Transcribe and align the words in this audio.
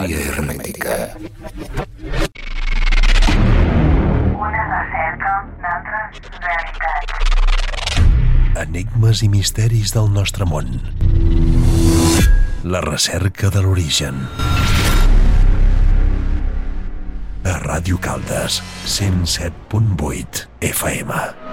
Àrea 0.00 0.20
hermètica. 0.32 0.94
Una 4.40 4.62
recerca 4.70 5.32
d'altres 5.60 6.22
realitats. 6.46 7.12
Enigmes 8.62 9.20
i 9.26 9.28
misteris 9.34 9.92
del 9.92 10.08
nostre 10.14 10.48
món. 10.48 10.72
La 12.64 12.80
recerca 12.86 13.52
de 13.52 13.60
l'origen. 13.66 14.24
A 17.44 17.60
Ràdio 17.60 18.00
Caldes, 18.00 18.62
107.8 18.88 20.48
FM. 20.72 21.49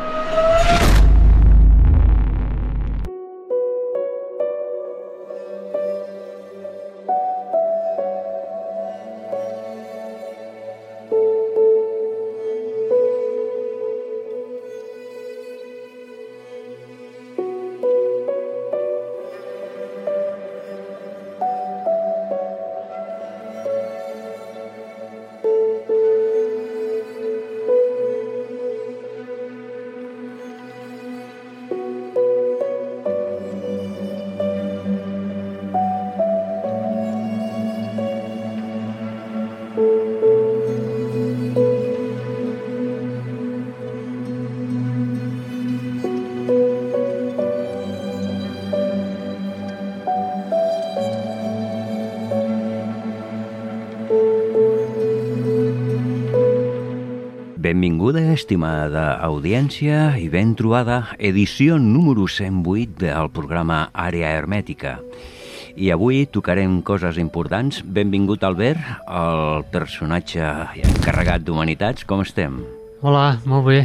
Estimada 58.48 59.18
audiència, 59.28 60.14
i 60.16 60.30
ben 60.32 60.54
trobada, 60.56 61.10
edició 61.20 61.76
número 61.84 62.30
108 62.32 62.96
del 63.02 63.28
programa 63.36 63.90
Àrea 63.92 64.30
Hermètica. 64.40 64.94
I 65.76 65.90
avui 65.92 66.22
tocarem 66.32 66.78
coses 66.80 67.20
importants. 67.20 67.82
Benvingut, 67.84 68.46
Albert, 68.48 68.80
el 69.04 69.66
personatge 69.74 70.48
encarregat 70.80 71.44
d'Humanitats. 71.44 72.08
Com 72.08 72.24
estem? 72.24 72.62
Hola, 73.04 73.42
molt 73.44 73.68
bé. 73.68 73.82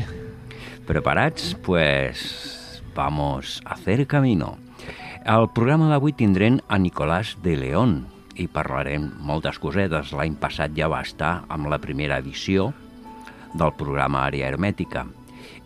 Preparats? 0.87 1.57
Pues 1.67 2.79
vamos 2.95 3.59
a 3.65 3.75
hacer 3.75 4.07
camino. 4.07 4.61
Al 5.27 5.51
programa 5.51 5.91
d'avui 5.91 6.15
tindrem 6.15 6.61
a 6.69 6.79
Nicolás 6.79 7.35
de 7.43 7.59
León 7.59 8.05
i 8.39 8.47
parlarem 8.47 9.11
moltes 9.27 9.59
cosetes. 9.59 10.15
L'any 10.15 10.39
passat 10.39 10.71
ja 10.79 10.87
va 10.87 11.03
estar 11.03 11.41
amb 11.51 11.67
la 11.67 11.83
primera 11.83 12.23
edició 12.23 12.71
del 13.55 13.73
programa 13.79 14.25
Àrea 14.27 14.49
Hermètica. 14.49 15.07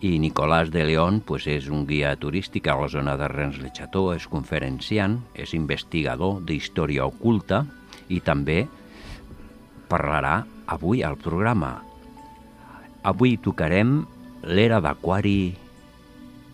I 0.00 0.18
Nicolás 0.18 0.70
de 0.70 0.84
León 0.84 1.22
pues, 1.24 1.46
és 1.46 1.68
un 1.72 1.86
guia 1.88 2.14
turístic 2.20 2.68
a 2.68 2.76
la 2.76 2.88
zona 2.92 3.16
de 3.16 3.28
Rennes-le-Chateau, 3.32 4.12
és 4.14 4.26
conferenciant, 4.28 5.20
és 5.34 5.54
investigador 5.56 6.42
d'història 6.44 7.06
oculta 7.08 7.64
i 8.08 8.20
també 8.20 8.66
parlarà 9.88 10.42
avui 10.66 11.02
al 11.06 11.16
programa. 11.16 11.80
Avui 13.06 13.36
tocarem 13.38 14.02
l'era 14.46 14.80
d'Aquari 14.82 15.40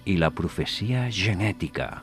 i 0.05 0.17
la 0.19 0.31
profecia 0.31 1.09
genètica. 1.11 2.03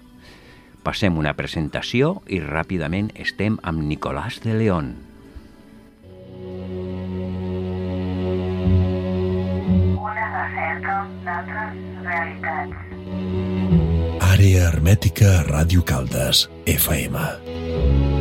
Passem 0.84 1.18
una 1.20 1.36
presentació 1.36 2.20
i 2.32 2.40
ràpidament 2.42 3.12
estem 3.20 3.60
amb 3.68 3.84
Nicolás 3.84 4.40
de 4.44 4.56
León. 4.58 5.09
Realitats. 12.04 12.76
Àrea 14.32 14.70
hermètica 14.70 15.44
Ràdio 15.50 15.84
Caldes, 15.84 16.48
FM. 16.66 18.19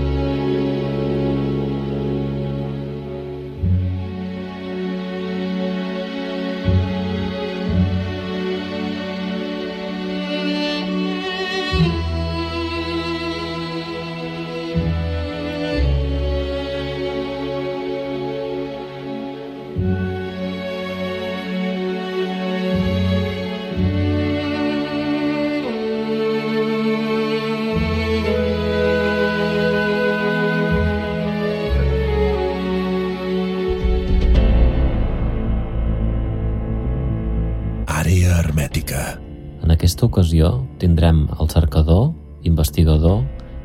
Aquesta 39.89 40.05
ocasió 40.05 40.49
tindrem 40.77 41.23
el 41.41 41.49
cercador, 41.49 42.11
investigador 42.45 43.23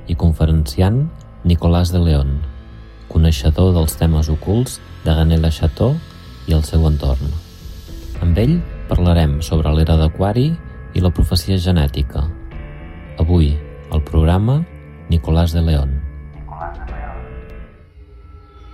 i 0.07 0.15
conferenciant 0.15 1.09
Nicolás 1.43 1.89
de 1.91 1.99
León, 1.99 2.37
coneixedor 3.11 3.73
dels 3.75 3.97
temes 3.99 4.29
ocults 4.31 4.77
de 5.03 5.11
Ganela 5.17 5.51
Chateau 5.51 5.97
i 6.47 6.55
el 6.55 6.63
seu 6.63 6.85
entorn. 6.87 7.27
Amb 8.23 8.39
ell 8.39 8.53
parlarem 8.87 9.41
sobre 9.43 9.73
l'era 9.75 9.97
d'Aquari 9.99 10.45
i 10.95 11.03
la 11.03 11.11
profecia 11.11 11.59
genètica. 11.59 12.23
Avui, 13.19 13.51
al 13.91 14.05
programa 14.07 14.61
Nicolás 15.09 15.51
de 15.51 15.65
León. 15.67 15.91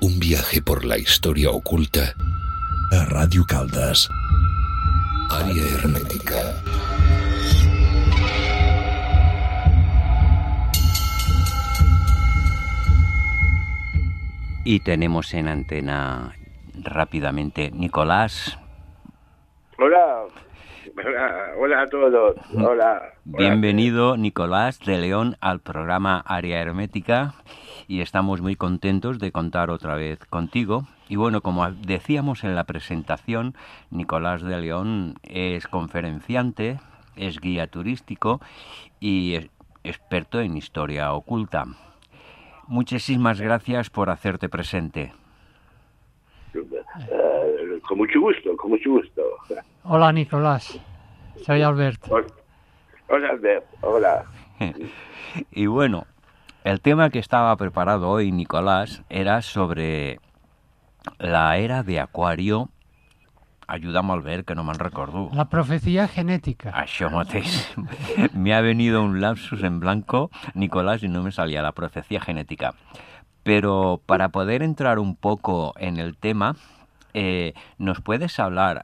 Un 0.06 0.22
viaje 0.22 0.62
por 0.62 0.86
la 0.86 1.02
historia 1.02 1.50
oculta. 1.50 2.14
A 2.94 3.02
Ràdio 3.10 3.42
Caldes, 3.50 4.06
Àrea 5.34 5.66
hermètica. 5.80 6.46
Y 14.70 14.82
tenemos 14.82 15.34
en 15.34 15.48
antena 15.48 16.36
rápidamente 16.76 17.72
Nicolás. 17.72 18.60
Hola. 19.80 20.26
Hola, 20.96 21.54
hola 21.58 21.82
a 21.82 21.88
todos. 21.88 22.36
Hola. 22.54 22.70
Hola. 22.70 23.02
Bienvenido, 23.26 24.16
Nicolás 24.16 24.78
de 24.82 25.00
León, 25.00 25.38
al 25.42 25.60
programa 25.60 26.24
Área 26.24 26.62
Hermética 26.62 27.34
y 27.88 28.02
estamos 28.02 28.42
muy 28.42 28.56
contentos 28.56 29.18
de 29.18 29.32
contar 29.32 29.72
otra 29.72 29.96
vez 29.96 30.20
contigo. 30.26 30.84
Y 31.08 31.16
bueno, 31.16 31.42
como 31.42 31.68
decíamos 31.72 32.44
en 32.44 32.54
la 32.54 32.66
presentación, 32.66 33.56
Nicolás 33.90 34.44
de 34.44 34.62
León 34.62 35.16
es 35.24 35.68
conferenciante, 35.68 36.80
es 37.16 37.40
guía 37.40 37.66
turístico 37.66 38.40
y 39.00 39.34
es 39.34 39.50
experto 39.84 40.40
en 40.42 40.58
historia 40.58 41.12
oculta. 41.14 41.66
Muchísimas 42.70 43.42
gracias 43.42 43.90
por 43.90 44.12
hacerte 44.12 44.48
presente. 44.48 45.12
Eh, 46.54 47.82
con 47.88 47.98
mucho 47.98 48.22
gusto, 48.22 48.56
con 48.56 48.70
mucho 48.70 48.92
gusto. 48.92 49.24
Hola, 49.86 50.12
Nicolás. 50.12 50.80
Soy 51.44 51.64
Albert. 51.64 52.00
Hola, 52.08 52.28
hola, 53.10 53.30
Albert. 53.30 53.66
Hola. 53.82 54.26
Y 55.52 55.68
bueno, 55.68 56.06
el 56.64 56.82
tema 56.82 57.10
que 57.10 57.20
estaba 57.20 57.56
preparado 57.56 58.10
hoy, 58.10 58.32
Nicolás, 58.32 59.04
era 59.10 59.42
sobre 59.42 60.20
la 61.18 61.58
era 61.58 61.82
de 61.82 62.00
Acuario. 62.00 62.70
Ayuda'm 63.70 64.10
al 64.12 64.22
ver 64.26 64.46
que 64.46 64.56
no 64.56 64.64
me'n 64.66 64.80
recordo. 64.82 65.30
La 65.38 65.46
profecía 65.46 66.08
genética. 66.10 66.74
Això 66.74 67.12
mateix. 67.14 67.70
Me 68.34 68.56
ha 68.56 68.62
venido 68.62 69.04
un 69.04 69.22
lapsus 69.22 69.62
en 69.64 69.80
blanco, 69.80 70.32
Nicolás, 70.56 71.04
y 71.04 71.08
no 71.08 71.22
me 71.22 71.32
salía 71.32 71.62
la 71.62 71.72
profecía 71.72 72.20
genética. 72.20 72.74
Pero 73.44 74.02
para 74.06 74.30
poder 74.30 74.64
entrar 74.64 74.98
un 74.98 75.16
poco 75.16 75.74
en 75.78 75.98
el 75.98 76.18
tema, 76.18 76.56
eh, 77.14 77.54
¿nos 77.78 78.02
puedes 78.02 78.40
hablar 78.40 78.84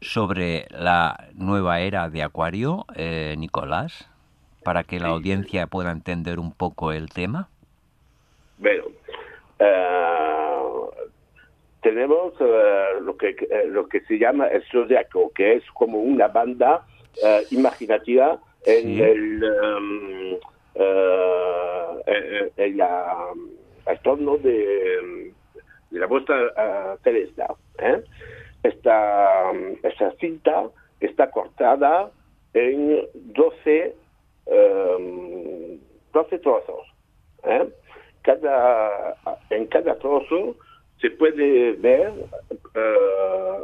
sobre 0.00 0.66
la 0.70 1.28
nueva 1.34 1.80
era 1.80 2.10
de 2.10 2.22
Acuario, 2.22 2.84
eh, 2.94 3.34
Nicolás? 3.38 4.08
Para 4.62 4.84
que 4.84 5.00
la 5.00 5.08
audiencia 5.08 5.66
pueda 5.66 5.92
entender 5.92 6.38
un 6.38 6.52
poco 6.52 6.92
el 6.92 7.08
tema. 7.08 7.48
Bueno, 8.58 8.84
eh, 9.58 10.35
tenemos 11.90 12.32
eh, 12.40 12.84
lo, 13.00 13.16
que, 13.16 13.28
eh, 13.28 13.66
lo 13.68 13.86
que 13.88 14.00
se 14.08 14.18
llama 14.18 14.48
el 14.48 14.62
zodiaco, 14.72 15.30
que 15.32 15.54
es 15.54 15.62
como 15.74 16.00
una 16.00 16.26
banda 16.26 16.84
eh, 17.22 17.46
imaginativa 17.50 18.38
en 18.64 18.82
Sí. 18.96 19.02
el 19.02 19.44
em, 19.44 20.34
eh, 20.74 22.02
en- 22.06 22.50
en 22.64 22.76
la, 22.76 23.28
el 23.86 23.98
torno 24.00 24.36
de, 24.38 25.32
de 25.90 25.98
la 26.00 26.06
vuestra 26.06 26.96
celeste. 27.04 27.42
¿eh? 27.78 28.02
Esta, 28.64 29.52
esta 29.84 30.10
cinta 30.18 30.64
está 31.00 31.30
cortada 31.30 32.10
en 32.52 33.06
12, 33.14 33.94
em, 34.46 35.78
12 36.12 36.38
trozos. 36.40 36.82
¿eh? 37.44 37.64
Cada, 38.22 39.16
en 39.50 39.66
cada 39.68 39.94
trozo 40.00 40.56
se 41.00 41.10
puede 41.10 41.72
ver, 41.72 42.12
eh, 42.74 43.58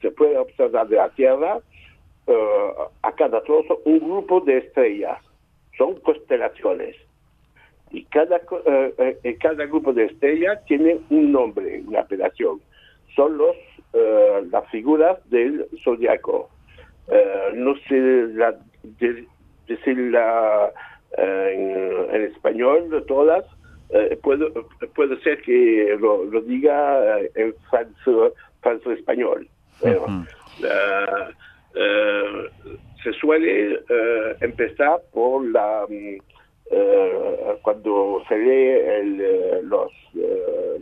se 0.00 0.10
puede 0.12 0.38
observar 0.38 0.88
de 0.88 0.96
la 0.96 1.08
Tierra 1.10 1.58
eh, 2.26 2.70
a 3.02 3.12
cada 3.12 3.42
trozo 3.42 3.80
un 3.84 3.98
grupo 3.98 4.40
de 4.40 4.58
estrellas. 4.58 5.18
Son 5.76 5.94
constelaciones. 6.00 6.96
Y 7.90 8.04
cada, 8.04 8.40
eh, 8.66 9.36
cada 9.40 9.66
grupo 9.66 9.92
de 9.92 10.06
estrellas 10.06 10.64
tiene 10.66 10.98
un 11.10 11.32
nombre, 11.32 11.82
una 11.86 12.00
apelación. 12.00 12.60
Son 13.14 13.36
los, 13.38 13.56
las 14.50 14.68
figuras 14.70 15.18
del 15.30 15.66
zodiaco. 15.84 16.50
No 17.54 17.74
sé 17.88 17.98
la, 18.34 18.54
de- 18.82 19.24
decirla 19.68 20.72
eh, 21.16 21.52
en, 21.54 22.14
en 22.14 22.22
español 22.32 23.04
todas. 23.06 23.44
Eh, 23.90 24.18
puedo, 24.22 24.50
puede 24.94 25.20
ser 25.20 25.40
que 25.42 25.96
lo, 26.00 26.24
lo 26.24 26.40
diga 26.40 27.20
eh, 27.20 27.30
en 27.34 27.54
falso, 27.70 28.34
falso 28.60 28.92
español. 28.92 29.48
Pero, 29.80 30.06
eh, 30.62 32.50
se 33.04 33.12
suele 33.12 33.74
eh, 33.74 34.36
empezar 34.40 35.00
por 35.12 35.44
la 35.44 35.86
mm, 35.88 36.16
cuando 37.62 38.22
se 38.28 38.36
lee 38.36 38.70
el, 38.98 39.68
los, 39.68 39.92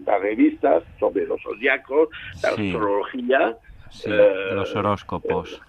las 0.06 0.20
revistas 0.22 0.82
sobre 0.98 1.26
los 1.26 1.42
zodiacos, 1.42 2.08
la 2.42 2.48
astrología, 2.50 3.58
Sí, 3.90 4.10
los 4.10 4.74
horóscopos. 4.74 5.60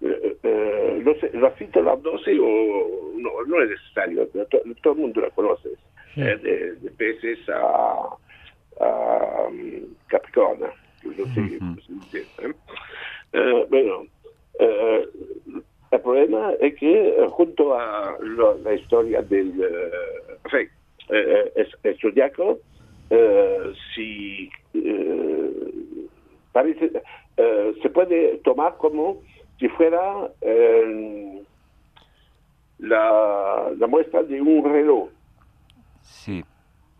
Eh, 0.00 0.20
eh, 0.22 0.36
eh, 0.42 1.00
no 1.04 1.14
sé, 1.16 1.30
¿lo 1.34 1.46
has 1.48 1.58
visto 1.58 1.82
las 1.82 2.00
12 2.02 2.38
o 2.40 3.12
no? 3.16 3.30
No 3.46 3.62
es 3.62 3.70
necesario, 3.70 4.26
to- 4.28 4.62
todo 4.82 4.92
el 4.94 4.98
mundo 5.00 5.20
la 5.20 5.30
conoce, 5.30 5.70
Sí. 6.14 6.20
eh, 6.22 6.36
de, 6.36 6.72
de 6.76 6.90
peces 6.92 7.38
a, 7.48 8.16
a 8.80 9.46
um, 9.48 9.94
Capricornio, 10.06 10.72
que 11.00 11.08
no 11.08 11.26
sé. 11.34 11.60
Eh, 13.32 13.66
bueno, 13.68 14.06
el 15.90 16.00
problema 16.00 16.52
es 16.60 16.74
que 16.76 17.26
junto 17.30 17.74
a 17.78 18.16
lo- 18.20 18.58
la 18.58 18.74
historia 18.74 19.22
del 19.22 19.52
eh, 21.10 21.52
es- 21.56 21.76
el 21.82 21.98
zodiaco, 22.00 22.58
si 23.94 24.50
parece 26.52 26.90
se 27.82 27.90
puede 27.90 28.38
tomar 28.38 28.76
como 28.78 29.22
si 29.58 29.68
fuera 29.68 30.30
eh, 30.40 31.42
la, 32.78 33.70
la 33.76 33.86
muestra 33.86 34.22
de 34.22 34.40
un 34.40 34.64
reloj. 34.64 35.08
Sí, 36.02 36.44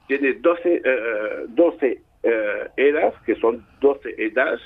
Tiene 0.07 0.35
12, 0.35 0.83
eh, 0.85 1.45
12 1.49 2.03
eh, 2.23 2.69
eras, 2.77 3.15
que 3.25 3.35
son 3.37 3.65
12 3.81 4.15
edades, 4.19 4.61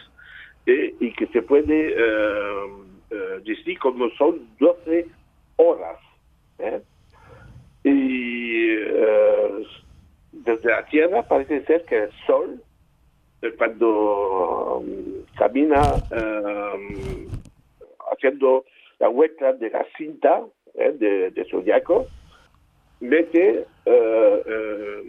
eh, 0.66 0.94
y 1.00 1.12
que 1.12 1.26
se 1.28 1.42
puede 1.42 1.90
eh, 1.90 2.66
eh, 3.10 3.40
decir 3.44 3.78
como 3.78 4.08
son 4.10 4.48
12 4.58 5.06
horas. 5.56 5.98
¿eh? 6.58 6.80
Y 7.84 8.68
eh, 8.70 9.66
desde 10.32 10.70
la 10.70 10.84
Tierra 10.86 11.22
parece 11.22 11.64
ser 11.66 11.84
que 11.84 12.04
el 12.04 12.10
Sol, 12.26 12.62
eh, 13.42 13.52
cuando 13.58 14.78
um, 14.78 14.86
camina 15.36 15.82
um, 16.10 17.26
haciendo 18.12 18.64
la 18.99 19.09
vuelta 19.09 19.53
de 19.53 19.70
la 19.70 19.87
cinta 19.97 20.43
eh, 20.75 20.93
de, 20.99 21.31
de 21.31 21.44
zodiaco, 21.50 22.06
mete 23.00 23.64
eh, 23.87 24.43
eh, 24.47 25.03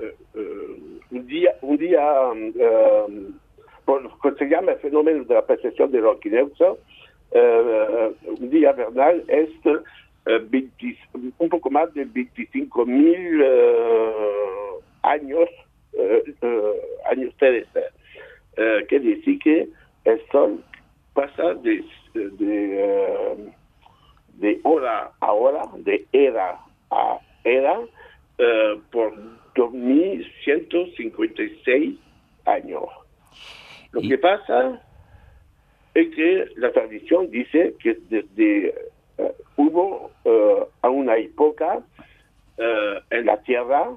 eh, 0.00 0.14
eh, 0.34 1.00
un 1.10 1.26
día, 1.26 1.54
un 1.62 1.76
día 1.76 2.20
um, 2.30 2.52
um, 2.56 3.38
por 3.84 4.02
lo 4.02 4.18
que 4.20 4.32
se 4.32 4.50
llama 4.50 4.72
el 4.72 4.78
fenómeno 4.78 5.24
de 5.24 5.34
la 5.34 5.46
percepción 5.46 5.90
equinoccio, 5.94 6.78
eh, 7.32 8.12
un 8.26 8.50
día 8.50 8.72
vernal 8.72 9.24
es 9.28 9.50
eh, 9.64 10.40
20 10.48 10.98
un 11.38 11.48
poco 11.48 11.70
más 11.70 11.92
de 11.94 12.04
25 12.04 12.86
mil 12.86 13.42
años, 15.02 15.48
eh, 15.92 16.22
eh, 16.42 16.72
años 17.10 17.34
terrestres. 17.38 17.92
Eh, 18.56 18.84
quiere 18.88 19.16
decir 19.16 19.38
que 19.38 19.68
el 20.04 20.20
Sol 20.30 20.62
pasa 21.14 21.54
de, 21.54 21.84
de, 22.14 23.52
de 24.34 24.60
hora 24.64 25.10
a 25.20 25.32
hora, 25.32 25.62
de 25.78 26.06
era 26.12 26.58
a 26.90 27.18
era, 27.44 27.80
eh, 28.38 28.80
por 28.92 29.12
2156 29.54 31.98
años. 32.44 32.84
Lo 33.92 34.00
Y- 34.02 34.08
que 34.08 34.18
pasa 34.18 34.82
es 35.94 36.14
que 36.14 36.46
la 36.56 36.70
tradición 36.72 37.30
dice 37.30 37.74
que 37.82 37.96
desde 38.08 38.74
eh, 39.18 39.32
hubo 39.56 40.10
eh, 40.24 40.64
a 40.82 40.88
una 40.90 41.16
época 41.16 41.80
en 43.10 43.24
la 43.26 43.36
Tierra 43.42 43.88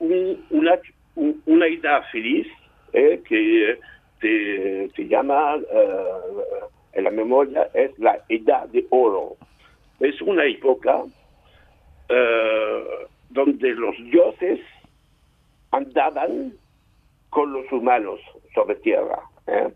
un- 0.00 0.44
una, 0.50 0.78
un- 1.14 1.40
una 1.46 1.66
edad 1.66 2.02
feliz 2.10 2.46
eh, 2.92 3.20
que 3.28 3.78
se, 4.20 4.90
llama 5.08 5.56
en 6.96 7.04
la 7.04 7.10
memoria 7.10 7.68
es 7.74 7.96
la 7.98 8.18
edad 8.28 8.66
de 8.68 8.86
oro. 8.90 9.36
Es 10.00 10.20
una 10.22 10.44
época 10.44 11.04
eh, 12.08 12.84
donde 13.30 13.70
los 13.70 13.96
dioses 14.10 14.60
andaban 15.72 16.52
con 17.30 17.52
los 17.52 17.70
humanos 17.70 18.20
sobre 18.54 18.76
tierra. 18.76 19.20
¿eh? 19.46 19.68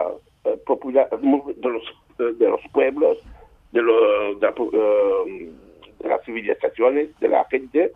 popular 0.66 1.08
de 1.10 1.68
los, 1.70 1.82
de 2.38 2.48
los 2.48 2.60
pueblos, 2.74 3.16
de, 3.72 3.80
lo- 3.82 4.34
de 4.34 4.46
de 6.00 6.08
las 6.08 6.24
civilizaciones, 6.24 7.18
de 7.20 7.28
la 7.28 7.44
gente, 7.46 7.92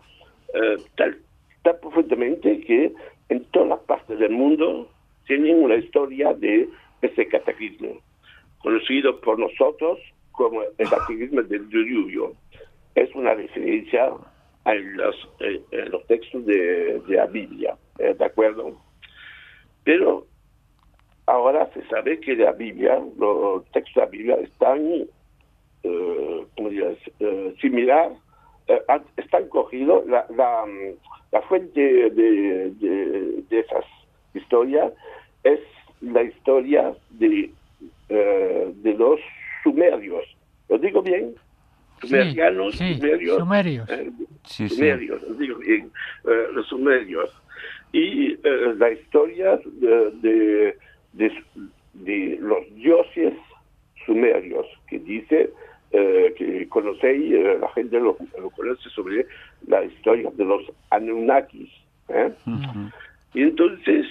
eh, 0.53 0.77
tan 0.95 1.79
profundamente 1.81 2.61
que 2.61 2.93
en 3.29 3.45
todas 3.45 3.79
partes 3.81 4.19
del 4.19 4.31
mundo 4.31 4.89
tienen 5.25 5.63
una 5.63 5.75
historia 5.75 6.33
de 6.33 6.69
ese 7.01 7.27
cataclismo, 7.27 8.01
conocido 8.59 9.19
por 9.21 9.39
nosotros 9.39 9.99
como 10.31 10.63
el 10.63 10.89
cataclismo 10.89 11.41
del 11.43 11.69
diluvio. 11.69 12.33
Es 12.95 13.13
una 13.15 13.33
referencia 13.33 14.11
a 14.65 14.73
los, 14.73 15.15
eh, 15.39 15.61
eh, 15.71 15.91
textos 16.07 16.45
de, 16.45 17.01
de 17.07 17.15
la 17.15 17.25
Biblia, 17.25 17.75
¿eh? 17.99 18.13
¿de 18.17 18.25
acuerdo? 18.25 18.77
Pero 19.83 20.25
ahora 21.25 21.69
se 21.73 21.85
sabe 21.87 22.19
que 22.19 22.35
la 22.35 22.51
Biblia, 22.53 23.01
los 23.17 23.65
textos 23.71 23.95
de 23.95 24.01
la 24.01 24.07
Biblia 24.07 24.35
están 24.35 25.07
Eh, 25.83 27.53
similar, 27.61 28.11
eh, 28.67 28.81
están 29.17 29.47
cogidos, 29.49 30.05
la, 30.07 30.25
la, 30.35 30.65
mm, 30.65 30.95
la 31.31 31.41
fuente 31.43 31.81
de, 31.81 32.71
de- 32.71 33.43
de 33.49 33.59
esas 33.59 33.85
historias 34.33 34.93
es 35.43 35.59
la 36.01 36.23
historia 36.23 36.93
de 37.11 37.49
de 38.09 38.93
los 38.97 39.19
sumerios. 39.63 40.23
¿Lo 40.69 40.77
digo 40.77 41.01
bien? 41.01 41.33
Sumerianos, 42.01 42.75
sí, 42.75 42.95
sumerios. 42.95 43.37
sumerios. 43.39 43.89
eh, 43.89 44.09
Sí, 44.45 44.69
sumerios, 44.69 45.37
digo 45.39 45.57
bien, 45.59 45.91
eh, 46.25 46.47
los 46.53 46.67
sumerios. 46.67 47.29
Y 47.93 48.33
eh, 48.33 48.73
la 48.77 48.91
historia 48.91 49.59
de- 49.65 50.75
de- 51.13 51.33
de 51.93 52.37
los 52.41 52.75
dioses 52.75 53.33
sumerios, 54.05 54.65
que 54.87 54.99
dice 54.99 55.49
eh, 55.93 56.33
que 56.37 56.67
conocéis, 56.67 57.33
eh, 57.33 57.57
la 57.61 57.69
gente 57.69 57.99
lo, 57.99 58.17
lo 58.41 58.49
conoce 58.49 58.89
sobre 58.89 59.25
la 59.67 59.83
historia 59.85 60.29
de 60.33 60.43
los 60.45 60.61
Anunnakis. 60.89 61.69
¿eh? 62.09 62.31
Ujú. 62.45 62.89
Y 63.35 63.43
entonces, 63.43 64.05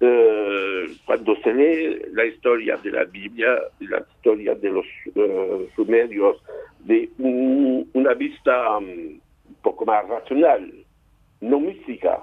eh, 0.00 0.86
cuando 1.06 1.36
se 1.42 1.52
lee 1.52 2.02
la 2.12 2.24
historia 2.24 2.76
de 2.78 2.90
la 2.90 3.04
Biblia, 3.04 3.58
la 3.80 3.98
historia 4.16 4.54
de 4.54 4.70
los 4.70 4.86
eh, 5.14 5.68
sumerios, 5.76 6.36
de 6.80 7.08
un- 7.18 7.88
una 7.94 8.14
vista 8.14 8.78
um, 8.78 8.84
un 8.84 9.20
poco 9.62 9.84
más 9.86 10.06
racional, 10.08 10.72
no 11.40 11.60
mística, 11.60 12.20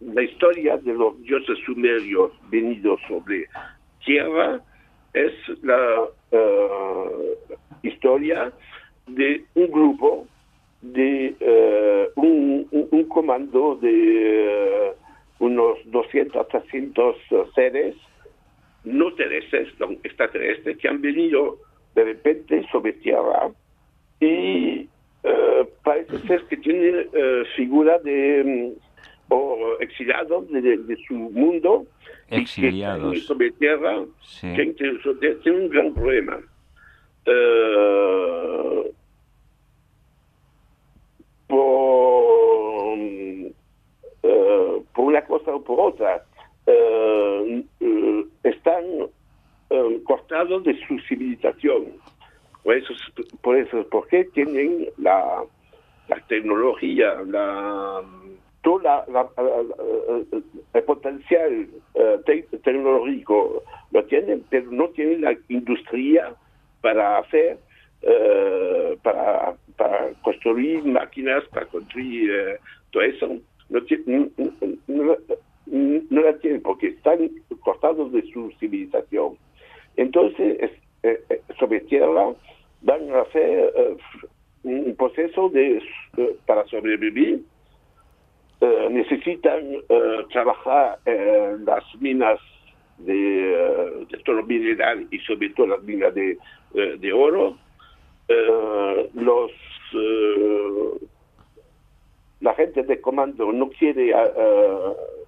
la 0.00 0.22
historia 0.22 0.76
de 0.78 0.92
los 0.94 1.20
dioses 1.22 1.58
sumerios 1.66 2.30
venidos 2.50 3.00
sobre 3.08 3.46
tierra 4.04 4.60
es 5.14 5.32
la 5.62 6.06
eh, 6.30 7.36
historia 7.82 8.52
de 9.06 9.44
un 9.54 9.70
grupo 9.70 10.26
de 10.82 11.34
eh, 11.40 12.08
un, 12.16 13.04
comando 13.08 13.76
de 13.76 14.88
eh, 14.88 14.92
unos 15.40 15.78
200 15.86 16.46
300 16.48 17.16
seres 17.54 17.96
no 18.84 19.12
terrestres, 19.14 19.68
no 19.80 19.90
extraterrestres, 20.02 20.78
que 20.78 20.88
han 20.88 21.00
venido 21.00 21.58
de 21.94 22.04
repente 22.04 22.66
sobre 22.70 22.92
tierra 22.94 23.50
y 24.20 24.88
parece 25.82 26.18
ser 26.26 26.42
que 26.44 26.56
tienen 26.58 27.08
eh, 27.12 27.42
figura 27.56 27.98
de 27.98 28.44
mm, 28.44 28.87
o 29.30 29.76
exiliados 29.80 30.48
de, 30.50 30.60
de- 30.62 30.96
su 31.06 31.14
mundo 31.14 31.84
y 32.28 32.36
que 32.36 32.40
Exiliados. 32.42 33.22
sobre 33.26 33.50
tierra 33.52 34.04
Sí. 34.22 34.52
que 34.54 34.66
tiene 35.42 35.58
un 35.58 35.68
gran 35.68 35.92
problema. 35.94 36.38
Eh, 37.26 38.92
por, 41.46 42.98
eh, 42.98 44.82
por 44.94 45.04
una 45.04 45.22
cosa 45.24 45.54
o 45.54 45.62
por 45.62 45.80
otra, 45.92 46.24
eh, 46.66 47.64
están 48.42 48.84
cortados 50.04 50.64
de 50.64 50.74
su 50.86 50.98
civilización. 51.00 51.86
Por 52.62 52.74
eso, 52.76 52.92
por 53.42 53.56
eso, 53.56 53.86
porque 53.90 54.24
tienen 54.34 54.86
la, 54.98 55.42
la 56.08 56.16
tecnología, 56.26 57.14
la, 57.26 58.02
toda 58.62 59.04
la, 59.08 59.30
la- 59.36 60.24
el 60.74 60.82
potencial 60.84 61.68
eh, 61.94 62.18
te- 62.26 62.42
tecnológico 62.64 63.62
lo 63.90 64.04
tienen, 64.04 64.44
pero 64.50 64.70
no 64.70 64.88
tienen 64.90 65.22
la 65.22 65.36
industria 65.48 66.34
para 66.80 67.18
hacer, 67.18 67.58
eh, 68.02 68.96
para, 69.02 69.56
para 69.76 70.12
construir 70.22 70.84
máquinas, 70.84 71.44
para 71.52 71.66
construir 71.66 72.30
eh, 72.30 72.58
todo 72.90 73.02
eso. 73.02 73.36
No, 73.68 73.80
no- 74.86 76.20
la 76.22 76.38
tienen 76.38 76.62
porque 76.62 76.88
están 76.88 77.30
cortados 77.60 78.12
de 78.12 78.22
su 78.32 78.50
civilización. 78.58 79.36
Entonces, 79.96 80.58
es- 81.02 81.56
sobre 81.58 81.80
tierra 81.80 82.34
van 82.82 83.10
a 83.12 83.20
hacer 83.22 83.72
un 84.62 84.94
proceso 84.96 85.48
de, 85.50 85.82
para 86.46 86.64
sobrevivir. 86.66 87.42
Eh, 88.60 88.88
necesitan 88.90 89.60
eh, 89.88 90.26
trabajar 90.32 90.98
en 91.04 91.64
las 91.64 91.84
minas 92.00 92.40
de, 92.98 93.54
eh, 93.54 94.06
de 94.10 94.18
todo 94.24 94.42
mineral 94.42 95.06
y 95.12 95.18
sobre 95.20 95.50
todo 95.50 95.68
las 95.68 95.82
minas 95.84 96.12
de, 96.12 96.36
de 96.74 97.12
oro. 97.12 97.56
Los 99.14 99.52
la 102.40 102.54
gente 102.54 102.82
de 102.82 103.00
comando 103.00 103.52
no 103.52 103.70
quiere 103.70 104.12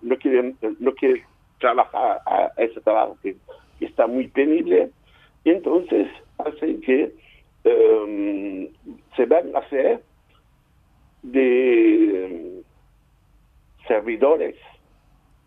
no 0.03 0.17
quiere 0.17 0.55
no 0.81 0.93
quiere 0.95 1.25
trabajar 1.59 2.21
a 2.27 2.51
ese 2.59 2.81
trabajo 2.81 3.17
que, 3.23 3.37
está 3.81 4.07
muy 4.07 4.29
penible 4.29 4.91
entonces 5.45 6.09
hace 6.37 6.79
que 6.81 7.11
se 9.17 9.25
van 9.25 9.57
a 9.57 9.61
hacer 9.61 10.03
de 11.23 12.60
servidores 13.91 14.55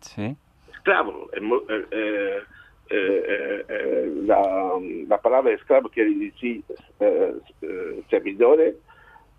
Sí. 0.00 0.36
esclavo. 0.70 1.30
Eh, 1.32 2.42
eh, 2.90 3.64
eh, 3.70 4.12
la, 4.26 4.78
la 5.08 5.18
palabra 5.18 5.54
esclavo 5.54 5.88
quiere 5.88 6.10
decir 6.14 6.62
servidores 8.10 8.74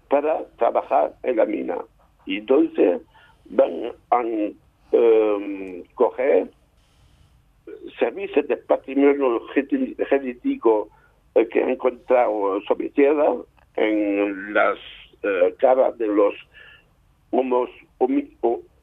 para 0.10 0.44
trabajar 0.58 1.14
en 1.22 1.36
la 1.36 1.46
mina. 1.46 1.78
Y 2.26 2.38
entonces 2.38 3.00
van 3.46 3.92
a 4.10 4.24
eh, 4.92 5.84
coger 5.94 6.50
servicios 8.00 8.48
de 8.48 8.58
patrimonio 8.58 9.42
genético 10.10 10.90
que 11.52 11.62
han 11.62 11.70
encontrado 11.70 12.60
sobre 12.62 12.90
tierra 12.90 13.36
en 13.76 14.52
las 14.54 14.80
caras 15.60 15.96
de 16.00 16.08
los 16.08 16.34
homos, 17.30 17.70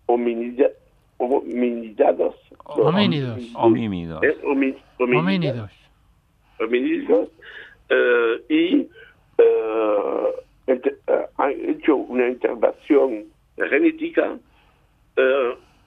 ho- 0.07 0.15
hominida- 0.15 0.71
hominidados. 1.19 2.35
Homínidos. 2.67 3.39
Homímidos. 3.55 4.23
Eh, 4.23 4.37
homi- 4.45 4.77
hominidados 4.99 5.71
Homínidos. 5.71 5.71
homínidos, 6.61 7.29
eh, 7.89 8.43
y 8.49 8.89
eh, 9.39 10.27
ent- 10.67 10.97
eh, 11.07 11.27
han 11.39 11.51
hecho 11.71 11.97
una 11.97 12.29
intervención 12.29 13.25
genética 13.57 14.39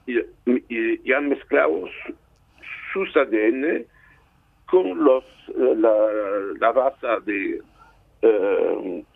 y, 0.06 0.18
y- 0.18 1.00
y 1.04 1.12
han 1.12 1.28
mezclado 1.28 1.86
su- 2.04 2.14
sus 2.92 3.16
ADN 3.16 3.84
con 4.70 5.02
los 5.04 5.24
la, 5.56 5.92
la 6.60 6.72
raza 6.72 7.20
de 7.26 7.60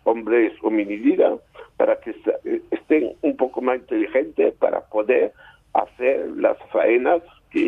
hombres 0.03 0.53
hominidas 0.61 1.39
para 1.81 1.95
que 1.99 2.13
se- 2.13 2.61
estén 2.69 3.13
un 3.23 3.35
poco 3.35 3.59
más 3.59 3.77
inteligentes 3.79 4.53
para 4.59 4.81
poder 4.81 5.33
hacer 5.73 6.29
las 6.37 6.55
faenas 6.71 7.23
que 7.49 7.65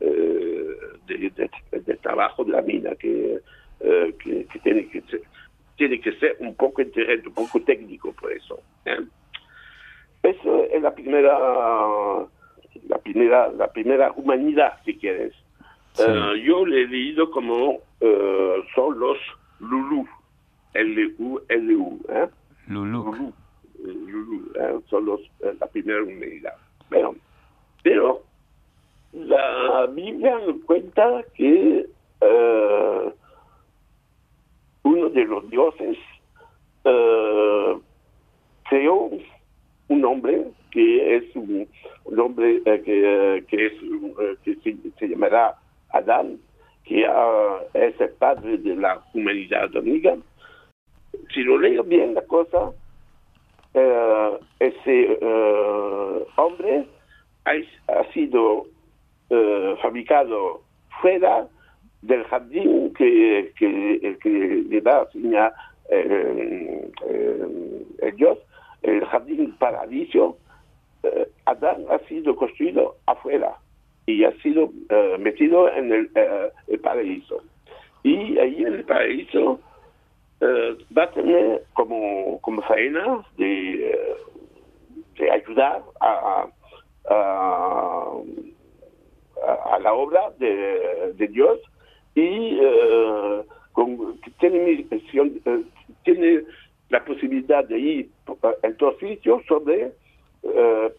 eh, 0.00 0.76
de, 1.06 1.14
de- 1.36 1.80
de 1.80 1.96
trabajo 1.98 2.42
de 2.42 2.50
la 2.52 2.62
mina 2.62 2.96
que, 2.96 3.38
eh, 3.78 4.14
que, 4.18 4.46
que 4.46 4.58
tiene 4.64 4.88
que 4.88 5.00
ser 5.02 5.20
tiene 5.76 6.00
que 6.00 6.10
ser 6.14 6.34
un 6.40 6.56
poco 6.56 6.82
inteligente, 6.82 7.28
un 7.28 7.34
poco 7.34 7.60
técnico 7.62 8.12
por 8.20 8.32
eso. 8.32 8.58
¿eh? 8.84 8.98
Eso 10.24 10.64
es 10.64 10.82
la 10.82 10.92
primera 10.92 11.38
la 12.88 12.98
primera 12.98 13.48
la 13.52 13.68
primera 13.72 14.10
humanidad 14.16 14.72
si 14.84 14.96
quieres. 14.96 15.32
Sí. 15.92 16.02
Eh, 16.04 16.42
yo 16.44 16.66
le 16.66 16.82
he 16.82 16.86
leído 16.88 17.30
como 17.30 17.78
eh, 18.00 18.56
son 18.74 18.98
los 18.98 19.18
Lulu, 19.60 20.04
L-U-L-U, 20.74 22.00
¿eh? 22.08 22.26
Luluk. 22.68 23.16
Lulú, 23.82 24.52
eh, 24.54 24.60
eh, 24.60 24.80
son 24.88 25.06
los, 25.06 25.20
eh, 25.40 25.54
la 25.58 25.66
primera 25.68 26.02
humanidad. 26.02 26.54
Pero, 26.88 27.14
pero 27.82 28.22
la 29.12 29.86
Biblia 29.86 30.38
nos 30.46 30.62
cuenta 30.64 31.22
que 31.34 31.86
uno 34.82 35.08
de 35.10 35.24
los 35.24 35.48
dioses 35.50 35.96
creó 38.68 39.10
un 39.88 40.04
hombre 40.04 40.48
que 40.70 41.16
es 41.16 41.36
un, 41.36 41.68
hombre 42.18 42.60
que, 42.64 43.44
que 43.48 43.70
que 44.44 44.54
se, 44.56 44.76
se 44.98 45.08
llamará 45.08 45.56
Adán, 45.90 46.38
que 46.84 47.06
ah, 47.06 47.60
es 47.74 48.00
el 48.00 48.10
padre 48.10 48.58
de 48.58 48.76
la 48.76 49.02
humanidad 49.14 49.74
amiga. 49.76 50.16
Si 51.34 51.42
lo 51.42 51.58
leo 51.58 51.82
bien 51.84 52.14
la 52.14 52.22
cosa, 52.22 52.70
eh, 53.74 54.38
ese 54.60 55.18
eh, 55.20 56.26
hombre 56.36 56.86
ha, 57.44 58.04
sido 58.12 58.66
eh, 59.30 59.76
fabricado 59.80 60.62
fuera 61.00 61.46
del 62.02 62.24
jardín 62.24 62.92
que, 62.94 63.52
que, 63.58 64.18
que 64.22 64.28
le 64.68 64.80
da 64.80 65.06
señal 65.10 65.52
eh, 65.90 66.90
eh, 67.08 67.84
el 68.02 68.16
Dios, 68.16 68.38
el 68.82 69.04
jardín 69.06 69.54
paradiso, 69.58 70.36
eh, 71.02 71.28
Adán 71.46 71.84
ha 71.90 71.98
sido 72.08 72.36
construido 72.36 72.96
afuera. 73.06 73.56
y 74.06 74.24
ha 74.24 74.32
sido 74.42 74.70
metido 75.18 75.70
en 75.70 75.92
el, 75.92 76.10
el 76.66 76.80
paraíso. 76.80 77.42
Y 78.02 78.38
ahí 78.38 78.62
en 78.64 78.72
el 78.72 78.84
paraíso 78.84 79.60
eh, 80.40 80.78
va 80.96 81.04
a 81.04 81.10
tener 81.10 81.64
como, 81.74 82.38
como 82.40 82.62
faena 82.62 83.24
de, 83.36 83.90
eh, 83.90 85.30
ayudar 85.30 85.82
a, 86.00 86.46
a, 87.10 88.12
la 89.80 89.92
obra 89.92 90.30
de, 90.38 91.12
de 91.14 91.28
Dios 91.28 91.58
y 92.14 92.58
eh, 92.60 93.42
tiene, 94.40 94.86
eh, 94.90 95.64
tiene 96.04 96.42
la 96.90 97.04
posibilidad 97.04 97.64
de 97.64 97.78
ir 97.78 98.08
eh, 98.28 98.54
en 98.62 98.76
todo 98.76 98.98
sitio 98.98 99.42
sobre, 99.46 99.92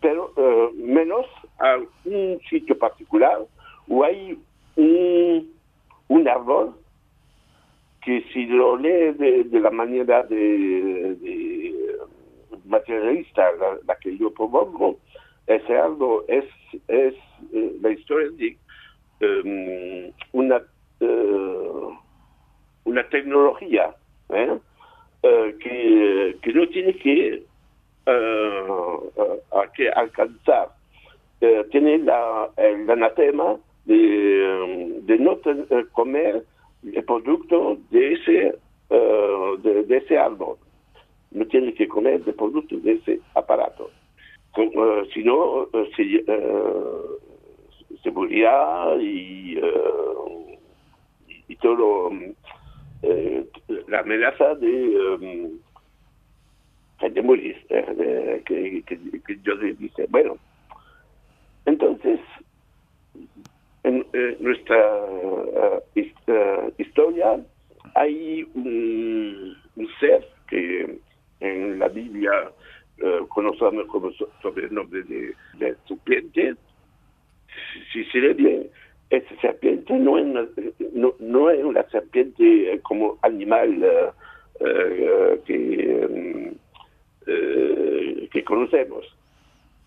pero 0.01 0.33
menos 0.75 1.25
a 1.59 1.77
un 2.05 2.39
sitio 2.49 2.77
particular 2.77 3.39
où 3.87 4.03
hay 4.03 4.37
un, 4.75 5.49
un 6.07 6.27
árbol 6.27 6.75
que 8.01 8.23
si 8.33 8.45
lo 8.45 8.77
lee 8.77 9.13
de, 9.13 9.59
la 9.59 9.69
manera 9.71 10.23
de, 10.23 11.15
de 11.15 11.95
materialista 12.65 13.51
la, 13.87 13.95
que 13.95 14.17
yo 14.17 14.31
propongo, 14.33 14.97
ese 15.47 15.77
árbol 15.77 16.23
es, 16.27 16.45
es 16.87 17.15
eh, 17.53 17.73
la 17.81 17.89
historia 17.91 18.29
de 18.31 18.57
eh, 19.21 20.13
una, 20.31 20.61
eh, 20.99 21.71
una 22.85 23.09
tecnología 23.09 23.95
¿eh? 24.29 24.57
Que, 25.21 26.37
que 26.41 26.53
no 26.53 26.65
tiene 26.69 26.93
que, 26.95 27.43
que 29.75 29.89
alcanzar. 29.89 30.69
Tiene 31.71 31.97
la, 31.99 32.49
el 32.55 32.89
anatema 32.89 33.57
de, 33.85 35.01
de 35.03 35.17
no 35.19 35.35
ten- 35.37 35.67
comer 35.91 36.45
el 36.83 37.03
producto 37.03 37.77
de 37.89 38.13
ese, 38.13 38.55
eh, 38.89 39.55
de, 39.59 39.97
ese 39.97 40.17
árbol. 40.17 40.57
No 41.31 41.45
tiene 41.47 41.73
que 41.73 41.87
comer 41.87 42.21
el 42.25 42.33
producto 42.33 42.77
de 42.77 42.93
ese 42.93 43.19
aparato. 43.35 43.91
Eh, 44.57 45.09
si 45.13 45.23
no, 45.23 45.67
eh, 45.73 45.89
se, 45.95 46.25
se 48.01 48.11
morirá 48.11 48.95
y, 48.99 49.59
y 51.47 51.55
todo 51.57 52.11
la 53.87 53.99
amenaza 53.99 54.55
de, 54.55 55.49
eh, 57.01 57.09
de 57.09 57.21
morir, 57.21 57.57
de- 57.69 58.43
que, 58.45 58.83
que, 58.85 59.21
que 59.21 59.35
Dios 59.35 59.59
le 59.59 59.73
dice. 59.73 60.07
Bueno, 60.09 60.37
entonces, 61.65 62.19
en, 63.83 64.05
nuestra 64.39 65.05
hay 67.95 68.47
un, 68.53 69.55
ser 69.99 70.27
que 70.47 70.99
en 71.39 71.79
la 71.79 71.87
Biblia 71.87 72.31
eh, 72.97 73.19
conocemos 73.29 73.85
como 73.87 74.11
so- 74.13 74.29
sobrenombre 74.41 75.03
de, 75.03 75.33
de 75.57 75.75
serpiente. 75.87 76.55
Si 77.93 78.03
se 78.05 78.19
ve 78.19 78.33
bien, 78.33 78.69
esa 79.09 79.35
serpiente 79.41 79.93
no 79.93 80.17
es 80.17 80.25
una, 80.25 80.47
no, 81.19 81.49
es 81.49 81.63
una 81.63 81.83
serpiente 81.89 82.73
eh, 82.73 82.79
como 82.81 83.17
animal 83.21 83.83
eh, 84.59 85.39
mm, 85.47 86.49
que 88.31 88.43
conocemos, 88.43 89.05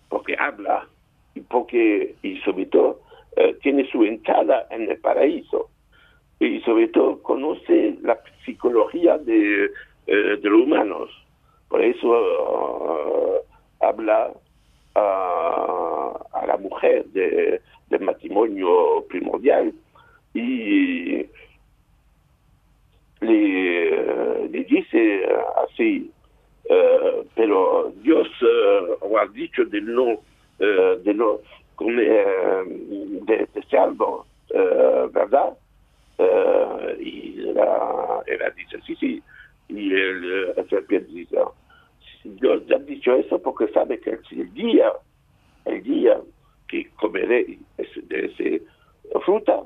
porque 0.09 0.35
habla 0.37 0.87
y 1.35 1.41
porque 1.41 2.15
y 2.21 2.37
sobre 2.41 2.65
todo 2.67 3.01
eh, 3.35 3.55
tiene 3.61 3.89
su 3.91 4.03
entrada 4.03 4.67
en 4.69 4.89
el 4.89 4.97
paraíso 4.97 5.69
y 6.39 6.59
sobre 6.61 6.87
todo 6.89 7.21
conoce 7.21 7.97
la 8.01 8.19
psicología 8.45 9.17
de, 9.17 9.65
eh, 10.07 10.37
de 10.41 10.49
los 10.49 10.61
humanos. 10.61 11.09
Por 11.69 11.81
eso 11.81 12.07
eh, 12.17 13.41
habla 13.81 14.31
a, 14.95 16.19
a 16.33 16.45
la 16.45 16.57
mujer 16.57 17.05
de, 17.07 17.61
del 17.89 18.01
matrimonio 18.01 19.05
primordial 19.09 19.73
y 20.33 21.25
le, 23.21 24.47
le 24.49 24.63
dice 24.65 25.25
así, 25.63 26.11
eh, 26.69 27.23
pero 27.35 27.93
Dios 28.01 28.27
eh, 28.41 29.17
ha 29.19 29.25
dicho 29.27 29.63
de 29.65 29.81
no, 29.81 30.19
eh, 30.59 30.99
de 31.03 31.13
no 31.13 31.39
comer 31.75 32.07
eh, 32.09 32.63
de, 32.67 33.37
de 33.37 33.59
ese 33.59 33.77
árbol, 33.77 34.23
eh, 34.53 35.07
¿verdad? 35.11 35.57
Eh, 36.17 36.97
y 36.99 37.31
la, 37.53 38.21
ella 38.27 38.49
dice, 38.55 38.77
sí, 38.85 38.95
sí. 38.95 39.23
Y 39.69 39.93
el, 39.93 40.23
eh, 40.49 40.53
el 40.57 40.69
serpiente 40.69 41.11
dice, 41.11 41.37
Dios 42.23 42.63
ha 42.73 42.79
dicho 42.79 43.15
eso 43.15 43.41
porque 43.41 43.67
sabe 43.69 43.99
que 43.99 44.17
el 44.31 44.53
día, 44.53 44.91
el 45.65 45.81
día 45.83 46.19
que 46.67 46.89
comeré 46.95 47.57
ese- 47.77 48.01
de 48.03 48.25
esa 48.25 49.19
fruta, 49.21 49.63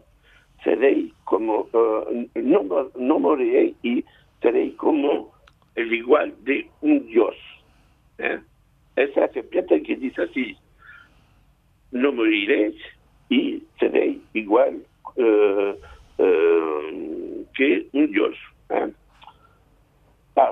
seré 0.63 1.09
como, 1.25 1.67
eh, 1.73 2.29
no, 2.35 2.89
no 2.95 3.19
moriré 3.19 3.73
y 3.83 4.03
seré 4.41 4.73
como 4.75 5.33
el 5.75 5.93
igual 5.93 6.33
de 6.43 6.67
un 6.81 7.05
Dios. 7.05 7.35
¿eh? 8.17 8.39
Esa 8.95 9.27
serpiente 9.29 9.83
que 9.83 9.95
dice 9.97 10.23
así, 10.23 10.57
no 11.91 12.11
moriré 12.11 12.73
y 13.29 13.61
seré 13.79 14.17
igual 14.33 14.81
eh, 15.15 15.75
eh, 16.17 17.45
que 18.11 18.19
un 18.19 18.29
Dios. 18.29 18.35
¿eh? 18.69 18.93
Ah, 20.35 20.51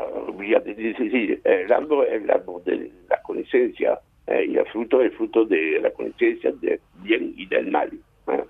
a 0.56 0.60
decir, 0.60 1.42
el 1.44 1.72
árbol 1.72 2.06
es 2.08 2.24
el 2.24 2.32
árbol 2.32 2.64
de 2.66 2.92
la 3.10 3.22
conciencia 3.22 4.00
eh, 4.28 4.46
y 4.50 4.58
el 4.58 4.66
fruto 4.68 5.02
es 5.02 5.12
el 5.12 5.18
fruto 5.18 5.46
de 5.46 5.80
la 5.80 5.92
conciencia 5.92 6.52
del 6.54 6.80
bien 7.04 7.34
y 7.38 7.46
del 7.46 7.72
mal. 7.72 7.92
¿eh? 8.28 8.44